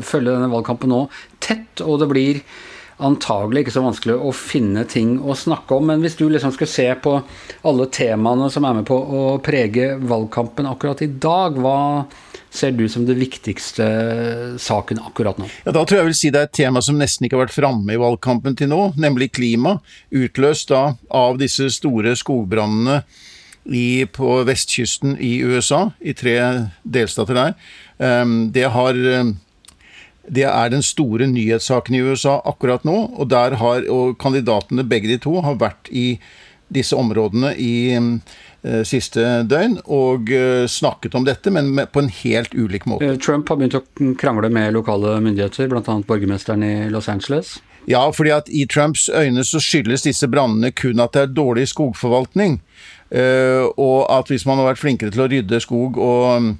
følge 0.05 0.35
denne 0.35 0.51
valgkampen 0.51 0.91
nå 0.91 1.05
tett, 1.41 1.81
og 1.81 2.01
det 2.03 2.09
blir 2.11 2.41
antagelig 3.01 3.63
ikke 3.63 3.73
så 3.73 3.81
vanskelig 3.81 4.13
å 4.21 4.33
finne 4.35 4.83
ting 4.89 5.15
å 5.25 5.33
snakke 5.37 5.73
om. 5.73 5.87
Men 5.89 6.03
hvis 6.03 6.19
du 6.19 6.27
liksom 6.29 6.53
skal 6.53 6.69
se 6.69 6.85
på 7.01 7.15
alle 7.65 7.87
temaene 7.93 8.51
som 8.53 8.67
er 8.67 8.77
med 8.77 8.85
på 8.89 8.97
å 8.97 9.23
prege 9.41 9.95
valgkampen 9.97 10.69
akkurat 10.69 11.01
i 11.01 11.09
dag, 11.09 11.57
hva 11.57 12.05
ser 12.51 12.75
du 12.77 12.83
som 12.91 13.07
det 13.07 13.15
viktigste 13.17 13.87
saken 14.61 15.01
akkurat 15.07 15.39
nå? 15.41 15.49
Ja, 15.65 15.73
Da 15.73 15.81
tror 15.81 15.97
jeg 15.97 16.03
jeg 16.03 16.11
vil 16.11 16.19
si 16.19 16.33
det 16.35 16.43
er 16.43 16.51
et 16.51 16.57
tema 16.61 16.83
som 16.85 16.99
nesten 16.99 17.25
ikke 17.25 17.39
har 17.39 17.47
vært 17.47 17.57
framme 17.57 17.95
i 17.95 18.01
valgkampen 18.01 18.59
til 18.59 18.69
nå, 18.69 18.91
nemlig 19.01 19.31
klima. 19.33 19.79
Utløst 20.13 20.69
da 20.69 20.91
av 21.09 21.41
disse 21.41 21.71
store 21.73 22.13
skogbrannene 22.19 23.01
i, 23.65 24.05
på 24.05 24.41
vestkysten 24.47 25.17
i 25.21 25.39
USA, 25.45 25.91
i 25.99 26.15
tre 26.17 26.35
delstater 26.83 27.37
der. 27.37 27.55
Det, 28.53 28.63
har, 28.73 28.97
det 30.25 30.45
er 30.49 30.71
den 30.73 30.81
store 30.81 31.27
nyhetssaken 31.29 31.95
i 31.95 32.01
USA 32.01 32.39
akkurat 32.49 32.87
nå, 32.87 32.95
og, 33.21 33.35
har, 33.61 33.85
og 33.93 34.17
kandidatene, 34.21 34.87
begge 34.87 35.11
de 35.11 35.19
to, 35.21 35.35
har 35.45 35.59
vært 35.61 35.91
i 35.93 36.15
disse 36.73 36.95
områdene 36.95 37.53
i 37.59 37.73
uh, 37.97 38.83
siste 38.87 39.23
døgn 39.49 39.77
og 39.85 40.31
uh, 40.31 40.67
snakket 40.69 41.17
om 41.17 41.27
dette, 41.27 41.51
men 41.53 41.73
på 41.91 42.03
en 42.03 42.11
helt 42.21 42.55
ulik 42.55 42.87
måte. 42.89 43.15
Trump 43.23 43.51
har 43.51 43.59
begynt 43.59 43.79
å 43.79 43.83
krangle 44.19 44.51
med 44.53 44.75
lokale 44.77 45.17
myndigheter, 45.23 45.69
bl.a. 45.71 45.99
borgermesteren 46.07 46.65
i 46.65 46.73
Los 46.93 47.11
Angeles. 47.11 47.59
Ja, 47.89 48.03
fordi 48.13 48.33
at 48.35 48.49
i 48.49 48.65
Trumps 48.69 49.09
øyne 49.09 49.43
så 49.47 49.61
skyldes 49.61 50.05
disse 50.05 50.29
brannene 50.29 50.71
kun 50.71 51.01
at 51.01 51.15
det 51.15 51.25
er 51.25 51.35
dårlig 51.35 51.67
skogforvaltning. 51.71 52.59
Uh, 53.11 53.67
og 53.75 54.07
at 54.13 54.29
hvis 54.31 54.45
man 54.47 54.59
hadde 54.59 54.69
vært 54.69 54.79
flinkere 54.79 55.11
til 55.11 55.25
å 55.25 55.27
rydde 55.31 55.59
skog 55.59 55.97
og, 55.99 56.53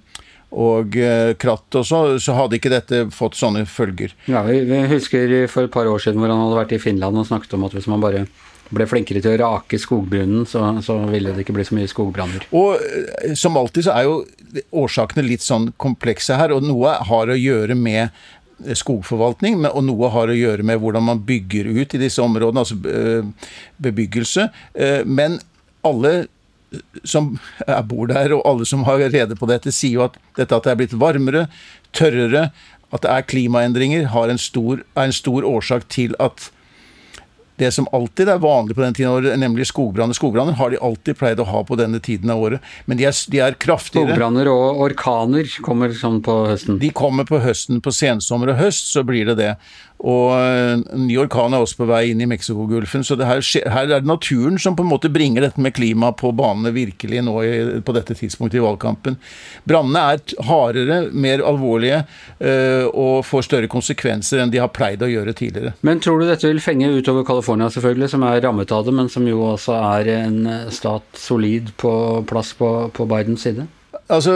og 0.52 0.98
uh, 1.00 1.32
kratt 1.40 1.80
og 1.80 1.86
så, 1.88 2.02
så 2.20 2.36
hadde 2.36 2.58
ikke 2.58 2.74
dette 2.74 3.06
fått 3.16 3.40
sånne 3.40 3.64
følger. 3.70 4.16
Ja, 4.28 4.44
vi, 4.44 4.60
husker 4.92 5.32
for 5.52 5.70
et 5.70 5.74
par 5.74 5.88
år 5.88 6.04
siden 6.04 6.20
hvor 6.20 6.34
han 6.34 6.44
hadde 6.44 6.60
vært 6.60 6.76
i 6.76 6.82
Finland 6.84 7.22
og 7.22 7.30
snakket 7.30 7.56
om 7.56 7.70
at 7.70 7.78
hvis 7.78 7.88
man 7.92 8.04
bare 8.04 8.26
ble 8.72 8.88
flinkere 8.88 9.20
til 9.24 9.34
å 9.36 9.40
rake 9.40 9.80
skogbrunnen, 9.80 10.46
så, 10.48 10.64
så 10.84 10.96
ville 11.12 11.34
det 11.36 11.44
ikke 11.44 11.56
bli 11.56 11.66
så 11.68 11.76
mye 11.76 11.92
skogbranner. 11.92 12.50
Og 12.52 12.76
uh, 12.76 13.32
som 13.40 13.56
alltid 13.60 13.88
så 13.88 13.96
er 13.96 14.10
jo 14.10 14.20
årsakene 14.76 15.24
litt 15.24 15.46
sånn 15.46 15.72
komplekse 15.80 16.36
her, 16.36 16.52
og 16.52 16.68
noe 16.68 16.98
har 17.08 17.32
å 17.32 17.40
gjøre 17.40 17.80
med 17.80 18.12
skogforvaltning, 18.78 19.62
og 19.70 19.84
noe 19.88 20.10
har 20.14 20.32
å 20.32 20.38
gjøre 20.38 20.66
med 20.68 20.82
hvordan 20.82 21.06
man 21.08 21.24
bygger 21.28 21.70
ut 21.72 21.96
i 21.96 22.02
disse 22.02 22.22
områdene, 22.24 22.64
altså 22.64 22.78
bebyggelse. 23.82 24.48
Men 25.06 25.40
alle 25.88 26.14
som 27.04 27.34
bor 27.90 28.08
der, 28.12 28.36
og 28.36 28.46
alle 28.48 28.68
som 28.70 28.86
har 28.88 29.02
rede 29.12 29.36
på 29.36 29.50
dette, 29.50 29.74
sier 29.76 29.98
jo 29.98 30.06
at 30.06 30.18
dette 30.38 30.56
at 30.56 30.68
det 30.68 30.74
er 30.74 30.80
blitt 30.80 30.98
varmere, 31.00 31.48
tørrere, 31.96 32.50
at 32.92 33.04
det 33.04 33.12
er 33.12 33.28
klimaendringer, 33.28 34.08
en 34.08 34.42
stor, 34.42 34.84
er 34.96 35.10
en 35.10 35.16
stor 35.16 35.48
årsak 35.48 35.88
til 35.92 36.16
at 36.20 36.50
det 37.62 37.72
som 37.76 37.88
alltid 37.94 38.30
er 38.32 38.42
vanlig 38.42 38.76
på 38.78 38.84
den 38.84 38.96
tiden 38.98 39.12
av 39.12 39.20
året, 39.20 39.38
nemlig 39.40 39.68
skogbranner. 39.70 40.18
Skogbranner 40.18 40.58
har 40.58 40.74
de 40.74 40.82
alltid 40.82 41.20
pleid 41.20 41.42
å 41.42 41.48
ha 41.50 41.62
på 41.68 41.78
denne 41.80 42.02
tiden 42.04 42.34
av 42.34 42.42
året, 42.42 42.72
men 42.90 43.00
de 43.00 43.06
er, 43.10 43.18
de 43.32 43.44
er 43.46 43.58
kraftigere. 43.62 44.10
Skogbranner 44.10 44.50
og 44.52 44.82
orkaner 44.88 45.50
kommer 45.66 45.94
sånn 45.98 46.22
på 46.26 46.42
høsten? 46.50 46.82
De 46.82 46.90
kommer 46.96 47.30
på 47.30 47.42
høsten. 47.44 47.82
På 47.84 47.94
sensommer 47.96 48.54
og 48.56 48.62
høst 48.64 48.90
så 48.92 49.06
blir 49.08 49.30
det 49.30 49.38
det. 49.42 49.52
Og 50.02 50.34
en 50.34 51.06
ny 51.06 51.18
orkan 51.22 51.54
er 51.54 51.62
også 51.62 51.82
på 51.84 51.88
vei 51.90 52.02
inn 52.10 52.22
i 52.24 52.28
Mexicogolfen, 52.30 53.04
så 53.06 53.18
her, 53.22 53.44
her, 53.70 53.86
er 53.86 54.02
det 54.02 54.10
naturen 54.10 54.58
som 54.62 54.76
på 54.78 54.86
en 54.86 54.90
måte 54.90 55.12
bringer 55.14 55.46
dette 55.46 55.62
med 55.62 55.76
klima 55.78 56.10
på 56.18 56.32
banene 56.38 56.74
virkelig 56.74 57.22
nå 57.28 57.36
i, 57.46 57.52
på 57.86 57.94
dette 57.94 58.18
tidspunktet 58.18 58.58
i 58.58 58.64
valgkampen. 58.66 59.20
Brannene 59.70 60.06
er 60.16 60.24
hardere, 60.48 61.02
mer 61.14 61.44
alvorlige 61.46 62.02
øh, 62.40 62.88
og 62.90 63.28
får 63.28 63.46
større 63.46 63.70
konsekvenser 63.72 64.42
enn 64.42 64.54
de 64.54 64.62
har 64.64 64.74
pleid 64.74 65.06
å 65.06 65.12
gjøre 65.12 65.36
tidligere. 65.38 65.76
Men 65.86 66.02
tror 66.02 66.22
du 66.22 66.30
dette 66.30 66.50
vil 66.50 66.64
fenge 66.64 66.90
utover 66.96 67.28
California, 67.28 67.70
selvfølgelig, 67.74 68.10
som 68.16 68.26
er 68.26 68.42
rammet 68.42 68.74
av 68.74 68.88
det, 68.88 68.96
men 68.98 69.12
som 69.12 69.28
jo 69.30 69.44
også 69.52 69.78
er 69.78 70.10
en 70.16 70.42
stat 70.74 71.06
solid 71.20 71.76
på 71.82 71.94
plass 72.30 72.56
på, 72.58 72.72
på 72.96 73.08
Bidens 73.10 73.46
side? 73.46 73.68
Altså, 74.12 74.34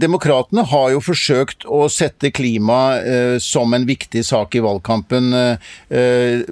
Demokratene 0.00 0.64
har 0.70 0.90
jo 0.94 1.02
forsøkt 1.04 1.66
å 1.68 1.84
sette 1.92 2.30
klima 2.34 2.80
eh, 3.00 3.36
som 3.42 3.74
en 3.76 3.84
viktig 3.88 4.22
sak 4.24 4.56
i 4.56 4.62
valgkampen. 4.64 5.34
Eh, 5.36 6.46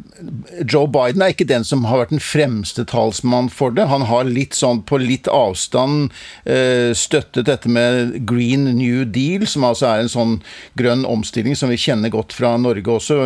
Joe 0.68 0.90
Biden 0.92 1.24
er 1.24 1.32
ikke 1.32 1.48
den 1.48 1.64
som 1.64 1.86
har 1.88 2.02
vært 2.02 2.12
den 2.12 2.22
fremste 2.24 2.84
talsmann 2.88 3.48
for 3.52 3.72
det. 3.72 3.86
Han 3.88 4.04
har 4.10 4.28
litt 4.28 4.56
sånn 4.58 4.82
på 4.84 5.00
litt 5.00 5.30
avstand 5.32 6.10
eh, 6.44 6.92
støttet 6.96 7.48
dette 7.48 7.72
med 7.72 8.18
Green 8.28 8.68
New 8.76 9.06
Deal, 9.08 9.46
som 9.48 9.64
altså 9.64 9.88
er 9.88 10.04
en 10.04 10.12
sånn 10.12 10.34
grønn 10.78 11.06
omstilling 11.08 11.56
som 11.56 11.72
vi 11.72 11.80
kjenner 11.80 12.12
godt 12.12 12.36
fra 12.36 12.54
Norge 12.60 12.98
også, 12.98 13.22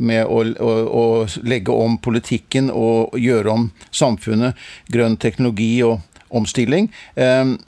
med 0.00 0.22
å, 0.26 0.42
å, 0.62 0.70
å 0.86 1.04
legge 1.46 1.74
om 1.74 1.96
politikken 2.02 2.70
og 2.70 3.18
gjøre 3.18 3.56
om 3.56 3.66
samfunnet. 3.90 4.58
Grønn 4.92 5.18
teknologi 5.20 5.72
og 5.86 5.98
omstilling. 6.30 6.88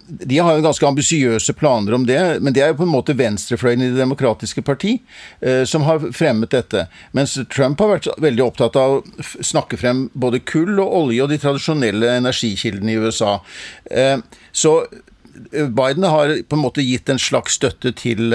De 0.09 0.39
har 0.39 0.57
jo 0.57 0.65
ganske 0.65 0.87
ambisiøse 0.87 1.55
planer 1.59 1.97
om 1.97 2.07
det, 2.07 2.19
men 2.41 2.55
det 2.55 2.63
er 2.63 2.73
jo 2.73 2.79
på 2.81 2.87
en 2.87 2.93
måte 2.95 3.17
venstrefløyen 3.19 3.83
i 3.83 3.91
Det 3.93 4.01
demokratiske 4.01 4.63
parti 4.63 4.97
som 5.69 5.85
har 5.87 6.05
fremmet 6.15 6.53
dette. 6.55 6.87
Mens 7.17 7.35
Trump 7.53 7.81
har 7.83 7.95
vært 7.97 8.11
veldig 8.23 8.45
opptatt 8.45 8.79
av 8.79 8.99
å 8.99 9.27
snakke 9.43 9.79
frem 9.81 10.07
både 10.15 10.43
kull 10.47 10.79
og 10.79 10.95
olje 11.03 11.25
og 11.25 11.33
de 11.33 11.41
tradisjonelle 11.43 12.17
energikildene 12.21 12.95
i 12.95 13.01
USA. 13.03 13.39
Så 14.53 14.77
Biden 15.53 16.05
har 16.05 16.37
på 16.49 16.59
en 16.59 16.65
måte 16.65 16.85
gitt 16.85 17.11
en 17.11 17.21
slags 17.23 17.59
støtte 17.59 17.95
til 17.99 18.35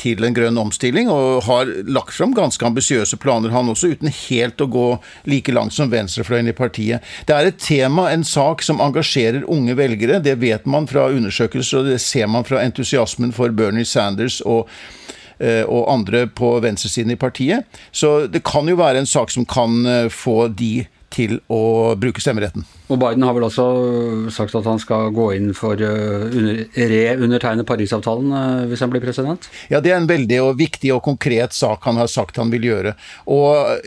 til 0.00 0.24
en 0.24 0.34
grønn 0.36 0.58
omstilling, 0.60 1.10
og 1.12 1.44
har 1.48 1.70
lagt 1.90 2.14
fram 2.16 2.34
ganske 2.36 2.66
ambisiøse 2.66 3.18
planer, 3.22 3.52
han 3.54 3.70
også, 3.72 3.92
uten 3.94 4.12
helt 4.12 4.60
å 4.60 4.68
gå 4.70 4.86
like 5.30 5.54
langt 5.54 5.76
som 5.76 5.92
venstrefløyen 5.92 6.50
i 6.50 6.56
partiet. 6.56 7.04
Det 7.28 7.36
er 7.36 7.50
et 7.50 7.60
tema, 7.62 8.08
en 8.12 8.26
sak, 8.26 8.64
som 8.64 8.82
engasjerer 8.84 9.46
unge 9.50 9.76
velgere. 9.78 10.20
Det 10.24 10.36
vet 10.42 10.66
man 10.70 10.88
fra 10.90 11.08
undersøkelser, 11.12 11.82
og 11.82 11.92
det 11.92 12.00
ser 12.04 12.30
man 12.30 12.46
fra 12.48 12.62
entusiasmen 12.64 13.34
for 13.36 13.54
Bernie 13.54 13.88
Sanders 13.88 14.40
og 14.44 14.70
og 15.44 15.88
andre 15.90 16.28
på 16.30 16.46
venstresiden 16.62 17.10
i 17.10 17.18
partiet. 17.18 17.66
Så 17.92 18.28
det 18.30 18.44
kan 18.46 18.68
jo 18.70 18.78
være 18.78 19.02
en 19.02 19.08
sak 19.10 19.34
som 19.34 19.42
kan 19.44 19.82
få 20.14 20.46
de 20.46 20.86
til 21.10 21.40
å 21.50 21.92
bruke 21.98 22.22
stemmeretten. 22.22 22.62
Og 22.92 22.98
Biden 23.00 23.24
har 23.24 23.32
vel 23.32 23.46
også 23.46 23.66
sagt 24.34 24.56
at 24.58 24.66
han 24.68 24.80
skal 24.82 25.12
gå 25.16 25.30
inn 25.38 25.52
for 25.56 25.80
å 25.80 25.92
reundertegne 26.76 27.64
Parisavtalen 27.64 28.68
hvis 28.68 28.82
han 28.84 28.92
blir 28.92 29.04
president? 29.04 29.48
Ja, 29.72 29.80
det 29.80 29.94
er 29.94 30.02
en 30.02 30.10
veldig 30.10 30.42
og 30.44 30.58
viktig 30.60 30.92
og 30.92 31.04
konkret 31.06 31.56
sak 31.56 31.88
han 31.88 32.00
har 32.00 32.12
sagt 32.12 32.40
han 32.40 32.52
vil 32.52 32.68
gjøre. 32.68 32.92
Og 33.32 33.80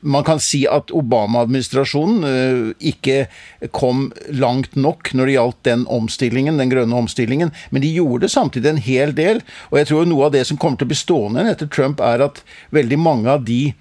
man 0.00 0.24
kan 0.24 0.40
si 0.42 0.62
at 0.70 0.92
Obama-administrasjonen 0.94 2.72
ikke 2.78 3.26
kom 3.74 4.08
langt 4.30 4.76
nok 4.78 5.12
når 5.16 5.28
det 5.28 5.36
gjaldt 5.36 5.62
den 5.68 5.86
omstillingen, 5.90 6.60
den 6.60 6.72
grønne 6.72 7.00
omstillingen, 7.04 7.52
men 7.70 7.84
de 7.84 7.92
gjorde 7.96 8.30
samtidig 8.32 8.72
en 8.72 8.82
hel 8.82 9.14
del. 9.18 9.42
Og 9.70 9.80
jeg 9.80 9.90
tror 9.90 10.08
noe 10.08 10.28
av 10.28 10.36
det 10.36 10.46
som 10.48 10.60
kommer 10.60 10.80
til 10.80 10.88
å 10.88 10.92
bli 10.94 11.00
stående 11.02 11.48
etter 11.52 11.70
Trump, 11.72 12.00
er 12.00 12.24
at 12.30 12.44
veldig 12.74 13.00
mange 13.02 13.28
av 13.34 13.44
de 13.48 13.74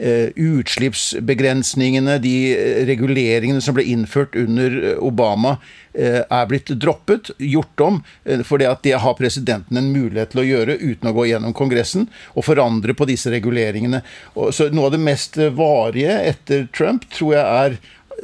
utslippsbegrensningene, 0.00 2.14
de 2.22 2.56
reguleringene 2.88 3.60
som 3.60 3.74
ble 3.76 3.84
innført 3.92 4.32
under 4.38 4.96
Obama, 5.04 5.58
er 5.92 6.46
blitt 6.48 6.70
droppet, 6.80 7.30
gjort 7.42 7.80
om, 7.84 7.98
for 8.46 8.58
det 8.62 8.94
har 9.02 9.14
presidenten 9.18 9.76
en 9.76 9.90
mulighet 9.92 10.30
til 10.32 10.40
å 10.40 10.46
gjøre 10.46 10.78
uten 10.78 11.08
å 11.10 11.16
gå 11.16 11.26
gjennom 11.32 11.52
Kongressen 11.56 12.06
og 12.32 12.44
forandre 12.46 12.94
på 12.96 13.04
disse 13.10 13.30
reguleringene. 13.34 14.00
Så 14.54 14.70
noe 14.72 14.86
av 14.88 14.92
det 14.94 15.02
mest 15.02 15.36
varige 15.58 16.14
etter 16.30 16.68
Trump 16.76 17.02
tror 17.12 17.34
jeg 17.36 17.44
er 17.44 17.76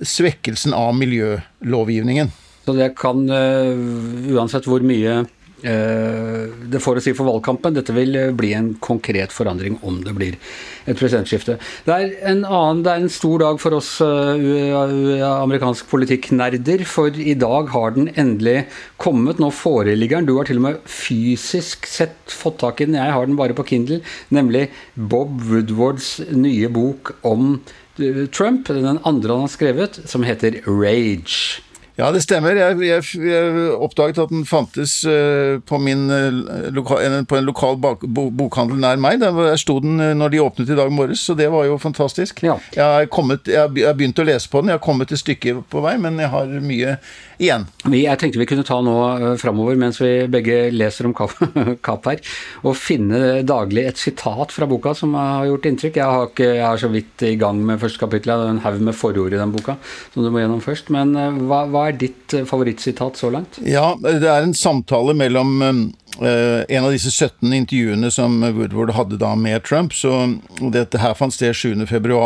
svekkelsen 0.07 0.73
av 0.77 0.95
miljølovgivningen. 0.97 2.29
Så 2.67 2.73
det 2.79 2.95
kan, 2.99 3.27
uansett 3.27 4.67
hvor 4.71 4.83
mye 4.87 5.19
Eh, 5.19 5.25
det 5.63 6.81
får 6.85 6.99
å 6.99 7.03
si 7.03 7.15
for 7.17 7.29
valgkampen. 7.31 7.77
Dette 7.77 7.95
vil 7.97 8.17
eh, 8.19 8.33
bli 8.37 8.53
en 8.57 8.75
konkret 8.83 9.33
forandring 9.33 9.79
om 9.87 10.03
det 10.05 10.13
blir 10.17 10.37
et 10.85 10.99
presidentskifte. 10.99 11.57
Det 11.87 11.95
er 11.95 12.13
en, 12.29 12.45
annen, 12.45 12.83
det 12.85 12.93
er 12.93 13.05
en 13.05 13.13
stor 13.13 13.41
dag 13.43 13.61
for 13.63 13.79
oss 13.79 13.95
uh, 14.05 15.25
amerikansk 15.31 15.89
politikknerder, 15.91 16.85
for 16.89 17.17
i 17.17 17.35
dag 17.41 17.73
har 17.73 17.97
den 17.97 18.11
endelig 18.15 18.67
kommet. 19.03 19.41
Nå 19.43 19.51
foreligger 19.55 20.21
den. 20.21 20.29
Du 20.29 20.37
har 20.37 20.51
til 20.51 20.61
og 20.61 20.67
med 20.69 20.85
fysisk 20.91 21.89
sett 21.91 22.19
fått 22.31 22.61
tak 22.63 22.83
i 22.83 22.91
den. 22.91 23.01
Jeg 23.01 23.17
har 23.17 23.27
den 23.27 23.41
bare 23.41 23.57
på 23.57 23.67
Kindle. 23.67 24.03
Nemlig 24.35 24.69
Bob 24.95 25.41
Woodwards 25.49 26.19
nye 26.37 26.71
bok 26.73 27.17
om 27.27 27.57
Trump. 27.97 28.69
Den 28.69 29.01
andre 29.09 29.33
han 29.33 29.47
har 29.49 29.53
skrevet, 29.53 30.03
som 30.05 30.27
heter 30.27 30.61
Rage. 30.69 31.66
Ja, 31.97 32.11
det 32.13 32.21
stemmer. 32.27 32.53
Jeg, 32.53 32.77
jeg, 32.85 33.05
jeg 33.25 33.69
oppdaget 33.81 34.19
at 34.21 34.33
den 34.33 34.43
fantes 34.45 34.99
uh, 35.09 35.57
på, 35.65 35.79
min, 35.81 36.05
uh, 36.13 36.69
loka, 36.77 36.99
på, 37.25 37.39
en 37.39 37.47
lokal 37.49 37.79
bak, 37.81 38.03
bo, 38.05 38.27
bokhandel 38.29 38.83
nær 38.83 39.01
meg. 39.01 39.23
Der 39.23 39.57
sto 39.57 39.79
den 39.81 39.97
uh, 40.03 40.13
når 40.13 40.35
de 40.35 40.43
åpnet 40.45 40.73
i 40.73 40.77
dag 40.77 40.93
morges, 40.93 41.25
så 41.25 41.33
det 41.39 41.49
var 41.55 41.65
jo 41.65 41.79
fantastisk. 41.81 42.43
Ja. 42.45 42.59
Jeg, 42.75 42.85
har 42.85 43.09
kommet, 43.09 43.49
jeg, 43.49 43.63
har 43.65 43.97
begynt 43.97 44.21
å 44.21 44.27
lese 44.29 44.53
på 44.53 44.61
den. 44.61 44.75
Jeg 44.75 44.77
har 44.77 44.85
kommet 44.85 45.15
et 45.15 45.23
stykke 45.23 45.63
på 45.73 45.85
vei, 45.87 45.95
men 46.03 46.21
jeg 46.21 46.29
har 46.35 46.53
mye 46.61 46.99
igjen. 47.41 47.65
Jeg 47.89 48.21
tenkte 48.21 48.43
vi 48.43 48.49
kunne 48.49 48.67
ta 48.69 48.77
nå 48.85 48.97
framover, 49.41 49.81
mens 49.81 50.01
vi 50.01 50.13
begge 50.33 50.67
leser 50.77 51.09
om 51.09 51.17
Kapp 51.17 52.09
her, 52.11 52.21
og 52.61 52.77
finne 52.77 53.41
daglig 53.49 53.87
et 53.89 54.01
sitat 54.01 54.53
fra 54.53 54.69
boka 54.69 54.93
som 54.97 55.17
har 55.17 55.49
gjort 55.49 55.71
inntrykk. 55.73 55.97
Jeg, 56.03 56.13
har 56.13 56.29
ikke, 56.29 56.53
jeg 56.61 56.69
er 56.69 56.85
så 56.85 56.93
vidt 56.93 57.25
i 57.25 57.35
gang 57.41 57.65
med 57.65 57.81
første 57.81 58.05
kapittel. 58.05 58.35
Jeg 58.35 58.45
har 58.45 58.53
en 58.53 58.63
haug 58.69 58.85
med 58.85 59.01
forord 59.01 59.33
i 59.33 59.41
den 59.41 59.57
boka 59.57 59.79
som 60.13 60.25
du 60.25 60.29
må 60.29 60.45
gjennom 60.45 60.65
først. 60.65 60.93
Men 60.93 61.17
hva, 61.49 61.65
hva 61.73 61.86
er 61.89 61.99
ditt 62.01 62.35
eh, 62.37 62.47
favorittsitat 62.49 63.19
så 63.21 63.31
langt? 63.33 63.61
Ja, 63.65 63.95
det 64.03 64.27
er 64.27 64.45
en 64.45 64.55
samtale 64.57 65.15
mellom 65.17 65.57
uh, 65.63 66.63
en 66.69 66.87
av 66.87 66.93
disse 66.95 67.13
17 67.13 67.53
intervjuene 67.53 68.11
som 68.15 68.39
Woodward 68.45 68.95
hadde 68.97 69.21
da 69.21 69.35
med 69.39 69.65
Trump. 69.67 69.95
så 69.95 70.39
Dette 70.61 71.01
her 71.03 71.17
fant 71.19 71.35
sted 71.35 71.57
7.2. 71.57 72.21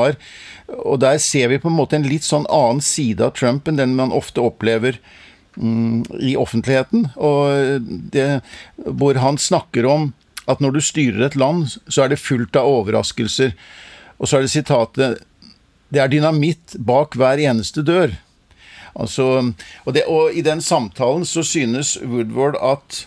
Og 0.78 1.00
der 1.02 1.18
ser 1.22 1.50
vi 1.50 1.60
på 1.62 1.70
en 1.70 1.78
måte 1.78 1.98
en 1.98 2.08
litt 2.08 2.26
sånn 2.26 2.48
annen 2.50 2.82
side 2.84 3.24
av 3.24 3.34
Trump 3.38 3.68
enn 3.68 3.80
den 3.80 3.96
man 3.98 4.14
ofte 4.14 4.42
opplever 4.44 5.00
um, 5.56 6.02
i 6.20 6.36
offentligheten. 6.38 7.10
Og 7.16 7.82
det, 8.14 8.40
hvor 8.86 9.18
han 9.20 9.40
snakker 9.40 9.88
om 9.88 10.10
at 10.50 10.62
når 10.62 10.76
du 10.76 10.82
styrer 10.82 11.26
et 11.26 11.38
land, 11.38 11.68
så 11.88 12.04
er 12.04 12.12
det 12.12 12.22
fullt 12.22 12.56
av 12.58 12.68
overraskelser. 12.70 13.54
Og 14.18 14.28
så 14.28 14.38
er 14.38 14.46
det 14.46 14.52
sitatet 14.52 15.26
Det 15.90 15.98
er 15.98 16.10
dynamitt 16.10 16.76
bak 16.78 17.16
hver 17.18 17.40
eneste 17.42 17.82
dør. 17.82 18.12
Altså, 18.94 19.30
og, 19.84 19.94
det, 19.94 20.04
og, 20.08 20.34
I 20.34 20.42
den 20.46 20.60
samtalen 20.64 21.26
så 21.28 21.44
synes 21.46 21.96
Woodward 22.02 22.58
at 22.62 23.04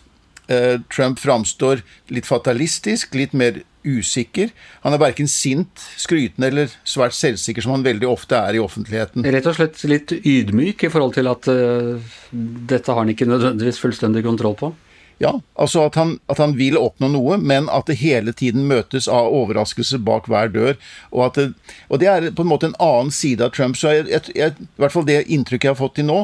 eh, 0.48 0.80
Trump 0.94 1.20
framstår 1.20 1.84
litt 2.14 2.30
fatalistisk, 2.30 3.16
litt 3.18 3.36
mer 3.36 3.62
usikker. 3.84 4.54
Han 4.86 4.96
er 4.96 5.02
verken 5.02 5.28
sint, 5.28 5.84
skrytende 6.00 6.50
eller 6.50 6.72
svært 6.88 7.16
selvsikker, 7.18 7.66
som 7.66 7.76
han 7.76 7.86
veldig 7.86 8.08
ofte 8.08 8.40
er 8.40 8.56
i 8.56 8.64
offentligheten. 8.64 9.28
Rett 9.28 9.50
og 9.50 9.58
slett 9.58 9.84
litt 9.90 10.14
ydmyk 10.16 10.88
i 10.88 10.92
forhold 10.94 11.18
til 11.18 11.30
at 11.32 11.50
uh, 11.52 12.16
dette 12.32 12.92
har 12.92 13.04
han 13.04 13.12
ikke 13.12 13.28
nødvendigvis 13.28 13.82
fullstendig 13.84 14.24
kontroll 14.26 14.56
på? 14.60 14.72
Ja, 15.22 15.34
altså 15.54 15.86
at 15.88 15.96
han, 15.96 16.18
at 16.32 16.40
han, 16.42 16.56
vil 16.58 16.78
oppnå 16.80 17.10
noe, 17.14 17.38
men 17.38 17.70
at 17.72 17.88
det 17.88 18.00
hele 18.02 18.34
tiden 18.36 18.66
møtes 18.70 19.08
av 19.08 19.32
overraskelse 19.34 20.00
bak 20.04 20.28
hver 20.32 20.52
dør. 20.54 20.76
Og, 21.12 21.38
det, 21.38 21.52
og 21.88 22.02
det, 22.02 22.10
er 22.10 22.32
på 22.36 22.44
en 22.44 22.50
måte 22.50 22.72
en 22.72 22.80
annen 22.82 23.14
side 23.14 23.46
av 23.46 23.54
Trump. 23.56 23.78
Så 23.80 23.94
jeg, 23.94 24.10
jeg, 24.12 24.36
jeg, 24.36 24.58
i 24.58 24.82
hvert 24.82 24.96
fall 24.96 25.08
det 25.08 25.24
inntrykket 25.28 25.70
jeg 25.70 25.76
har 25.76 25.80
fått 25.80 25.98
til 26.00 26.10
nå, 26.10 26.20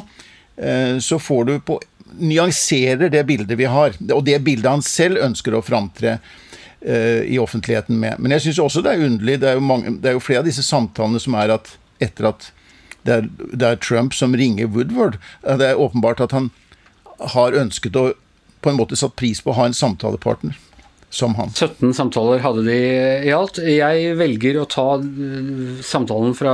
eh, 0.58 0.98
så 1.04 1.22
får 1.22 1.48
du 1.50 1.56
på 1.66 1.80
nyanserer 2.20 3.12
det 3.14 3.24
bildet 3.30 3.58
vi 3.60 3.68
har, 3.70 3.94
og 4.12 4.24
det 4.26 4.40
bildet 4.44 4.72
han 4.72 4.86
selv 4.86 5.22
ønsker 5.22 5.54
å 5.54 5.64
framtre 5.64 6.18
eh, 6.82 7.26
i 7.30 7.38
offentligheten 7.40 8.00
med. 8.02 8.18
Men 8.20 8.34
jeg 8.36 8.48
syns 8.48 8.64
også 8.66 8.84
det 8.86 8.96
er 8.96 9.06
underlig, 9.06 9.40
det 9.44 9.52
er, 9.54 9.62
mange, 9.62 10.00
det 10.02 10.12
er, 10.12 10.18
jo 10.18 10.24
flere 10.24 10.42
av 10.44 10.50
disse 10.50 10.66
samtalene 10.66 11.22
som 11.22 11.38
er 11.38 11.54
at 11.60 11.76
etter 12.02 12.32
at 12.32 12.50
det 13.08 13.14
er, 13.16 13.30
det 13.54 13.68
er 13.68 13.80
Trump 13.80 14.16
som 14.18 14.34
ringer 14.36 14.68
Woodward. 14.74 15.20
Det 15.46 15.70
er 15.70 15.80
åpenbart 15.80 16.20
at 16.24 16.34
han 16.36 16.50
har 17.36 17.56
ønsket 17.56 17.96
å 17.96 18.10
på 18.62 18.72
en 18.72 18.80
måte 18.80 18.98
satt 19.00 19.16
pris 19.20 19.42
på 19.44 19.54
å 19.54 19.60
ha 19.62 19.70
en 19.70 19.78
samtalepartner 19.78 20.58
som 21.10 21.34
han. 21.36 21.50
17 21.50 21.94
samtaler 21.98 22.42
hadde 22.44 22.64
de 22.68 22.78
i 23.26 23.32
alt. 23.34 23.58
Jeg 23.66 24.14
velger 24.20 24.60
å 24.62 24.68
ta 24.70 24.86
eh, 25.00 25.80
samtalen 25.86 26.36
fra 26.38 26.54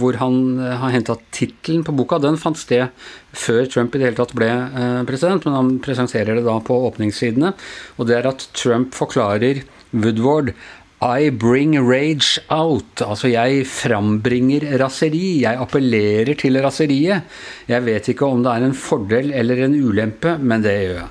hvor 0.00 0.18
han 0.20 0.36
eh, 0.60 0.76
har 0.82 0.92
henta 0.92 1.16
tittelen 1.32 1.84
på 1.86 1.94
boka. 1.96 2.20
Den 2.20 2.38
fant 2.40 2.60
sted 2.60 2.92
før 3.32 3.64
Trump 3.72 3.96
i 3.96 4.02
det 4.02 4.10
hele 4.10 4.20
tatt 4.20 4.36
ble 4.36 4.50
eh, 4.50 5.00
president, 5.08 5.46
men 5.48 5.56
han 5.56 5.72
presenterer 5.84 6.36
det 6.36 6.44
da 6.46 6.58
på 6.64 6.76
åpningssidene. 6.90 7.54
Og 7.96 8.10
det 8.10 8.20
er 8.20 8.30
at 8.30 8.50
Trump 8.52 8.92
forklarer 8.96 9.64
Woodward 9.90 10.52
I 11.00 11.30
bring 11.32 11.78
rage 11.80 12.36
out. 12.52 13.00
Altså, 13.00 13.30
jeg 13.32 13.64
frambringer 13.64 14.66
raseri. 14.82 15.40
Jeg 15.46 15.56
appellerer 15.56 16.36
til 16.36 16.60
raseriet. 16.60 17.24
Jeg 17.70 17.84
vet 17.86 18.10
ikke 18.12 18.28
om 18.28 18.42
det 18.44 18.52
er 18.52 18.66
en 18.66 18.76
fordel 18.76 19.30
eller 19.32 19.64
en 19.64 19.76
ulempe, 19.80 20.34
men 20.36 20.60
det 20.60 20.74
gjør 20.76 20.98
jeg. 20.98 21.08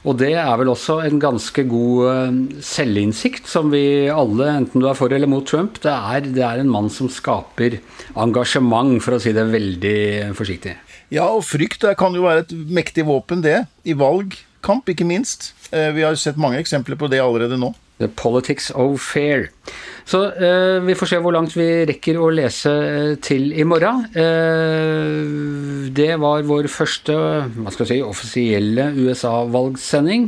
Og 0.00 0.16
det 0.16 0.32
er 0.32 0.50
vel 0.56 0.72
også 0.72 0.96
en 1.04 1.20
ganske 1.20 1.62
god 1.68 2.08
eh, 2.08 2.38
selvinnsikt 2.64 3.46
som 3.50 3.68
vi 3.70 4.08
alle, 4.08 4.48
enten 4.62 4.80
du 4.80 4.88
er 4.88 4.96
for 4.96 5.12
eller 5.12 5.28
mot 5.28 5.44
Trump, 5.46 5.76
det 5.84 5.92
er, 5.92 6.24
det 6.24 6.40
er 6.46 6.62
en 6.62 6.72
mann 6.72 6.88
som 6.90 7.10
skaper 7.12 7.76
engasjement, 8.16 8.96
for 9.04 9.18
å 9.18 9.20
si 9.20 9.34
det 9.36 9.44
veldig 9.52 10.32
forsiktig. 10.38 10.72
Ja, 11.12 11.28
og 11.28 11.44
frykt 11.44 11.84
kan 12.00 12.16
jo 12.16 12.24
være 12.24 12.46
et 12.46 12.56
mektig 12.72 13.04
våpen, 13.06 13.44
det. 13.44 13.58
I 13.84 13.94
valgkamp, 13.98 14.88
ikke 14.88 15.06
minst. 15.06 15.52
Eh, 15.68 15.90
vi 15.92 16.06
har 16.06 16.16
sett 16.16 16.40
mange 16.40 16.62
eksempler 16.64 16.96
på 16.96 17.12
det 17.12 17.20
allerede 17.20 17.60
nå. 17.60 17.74
The 18.00 18.08
Politics 18.08 18.70
of 18.70 18.98
Fair. 19.02 19.50
Så 20.10 20.24
eh, 20.32 20.80
vi 20.82 20.94
får 20.98 21.06
se 21.06 21.18
hvor 21.22 21.34
langt 21.36 21.52
vi 21.54 21.68
rekker 21.86 22.16
å 22.18 22.32
lese 22.34 22.70
eh, 22.72 23.12
til 23.22 23.52
i 23.54 23.66
morgen. 23.68 24.02
Eh, 24.10 25.90
det 25.94 26.16
var 26.18 26.42
vår 26.48 26.66
første 26.72 27.14
hva 27.14 27.70
skal 27.74 27.86
si, 27.86 28.00
offisielle 28.02 28.88
USA-valgsending. 28.98 30.26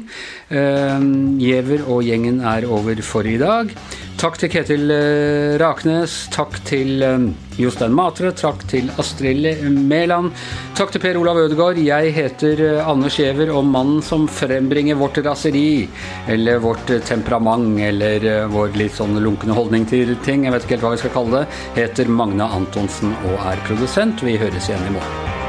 Eh, 0.55 1.83
og 1.83 2.07
gjengen 2.07 2.40
er 2.47 2.68
over 2.71 3.03
for 3.03 3.27
i 3.27 3.38
dag. 3.42 3.75
Takk 4.23 4.37
til 4.38 4.53
Ketil 4.53 4.90
eh, 4.95 5.57
Raknes. 5.59 6.12
Takk 6.31 6.61
til 6.68 7.03
eh, 7.03 7.25
Jostein 7.59 7.95
Matre. 7.97 8.31
Takk 8.38 8.62
til 8.71 8.87
Astrid 9.03 9.64
Mæland. 9.66 10.31
Takk 10.79 10.92
til 10.95 11.03
Per 11.03 11.18
Olav 11.18 11.40
Ødegaard. 11.42 11.81
Jeg 11.83 12.12
heter 12.14 12.62
Anders 12.87 13.18
Giæver, 13.18 13.51
og 13.51 13.66
mannen 13.66 13.99
som 14.07 14.29
frembringer 14.31 15.01
vårt 15.01 15.18
raseri, 15.27 15.88
eller 16.31 16.62
vårt 16.62 16.95
temperament, 17.09 17.81
eller 17.83 18.47
vår 18.53 18.79
litt 18.79 18.95
sånn 18.95 19.18
lunkne 19.25 19.59
holdning 19.72 19.88
til 19.88 20.16
ting, 20.24 20.44
jeg 20.44 20.52
vet 20.52 20.64
ikke 20.66 20.74
helt 20.76 20.85
hva 20.85 20.90
vi 20.92 21.00
skal 21.00 21.14
kalle 21.14 21.38
det, 21.38 21.61
heter 21.78 22.11
Magne 22.12 22.44
Antonsen 22.44 23.14
og 23.30 23.38
er 23.40 23.64
produsent. 23.64 24.20
Vi 24.20 24.37
høres 24.37 24.68
igjen 24.68 24.90
i 24.90 24.98
morgen. 24.98 25.41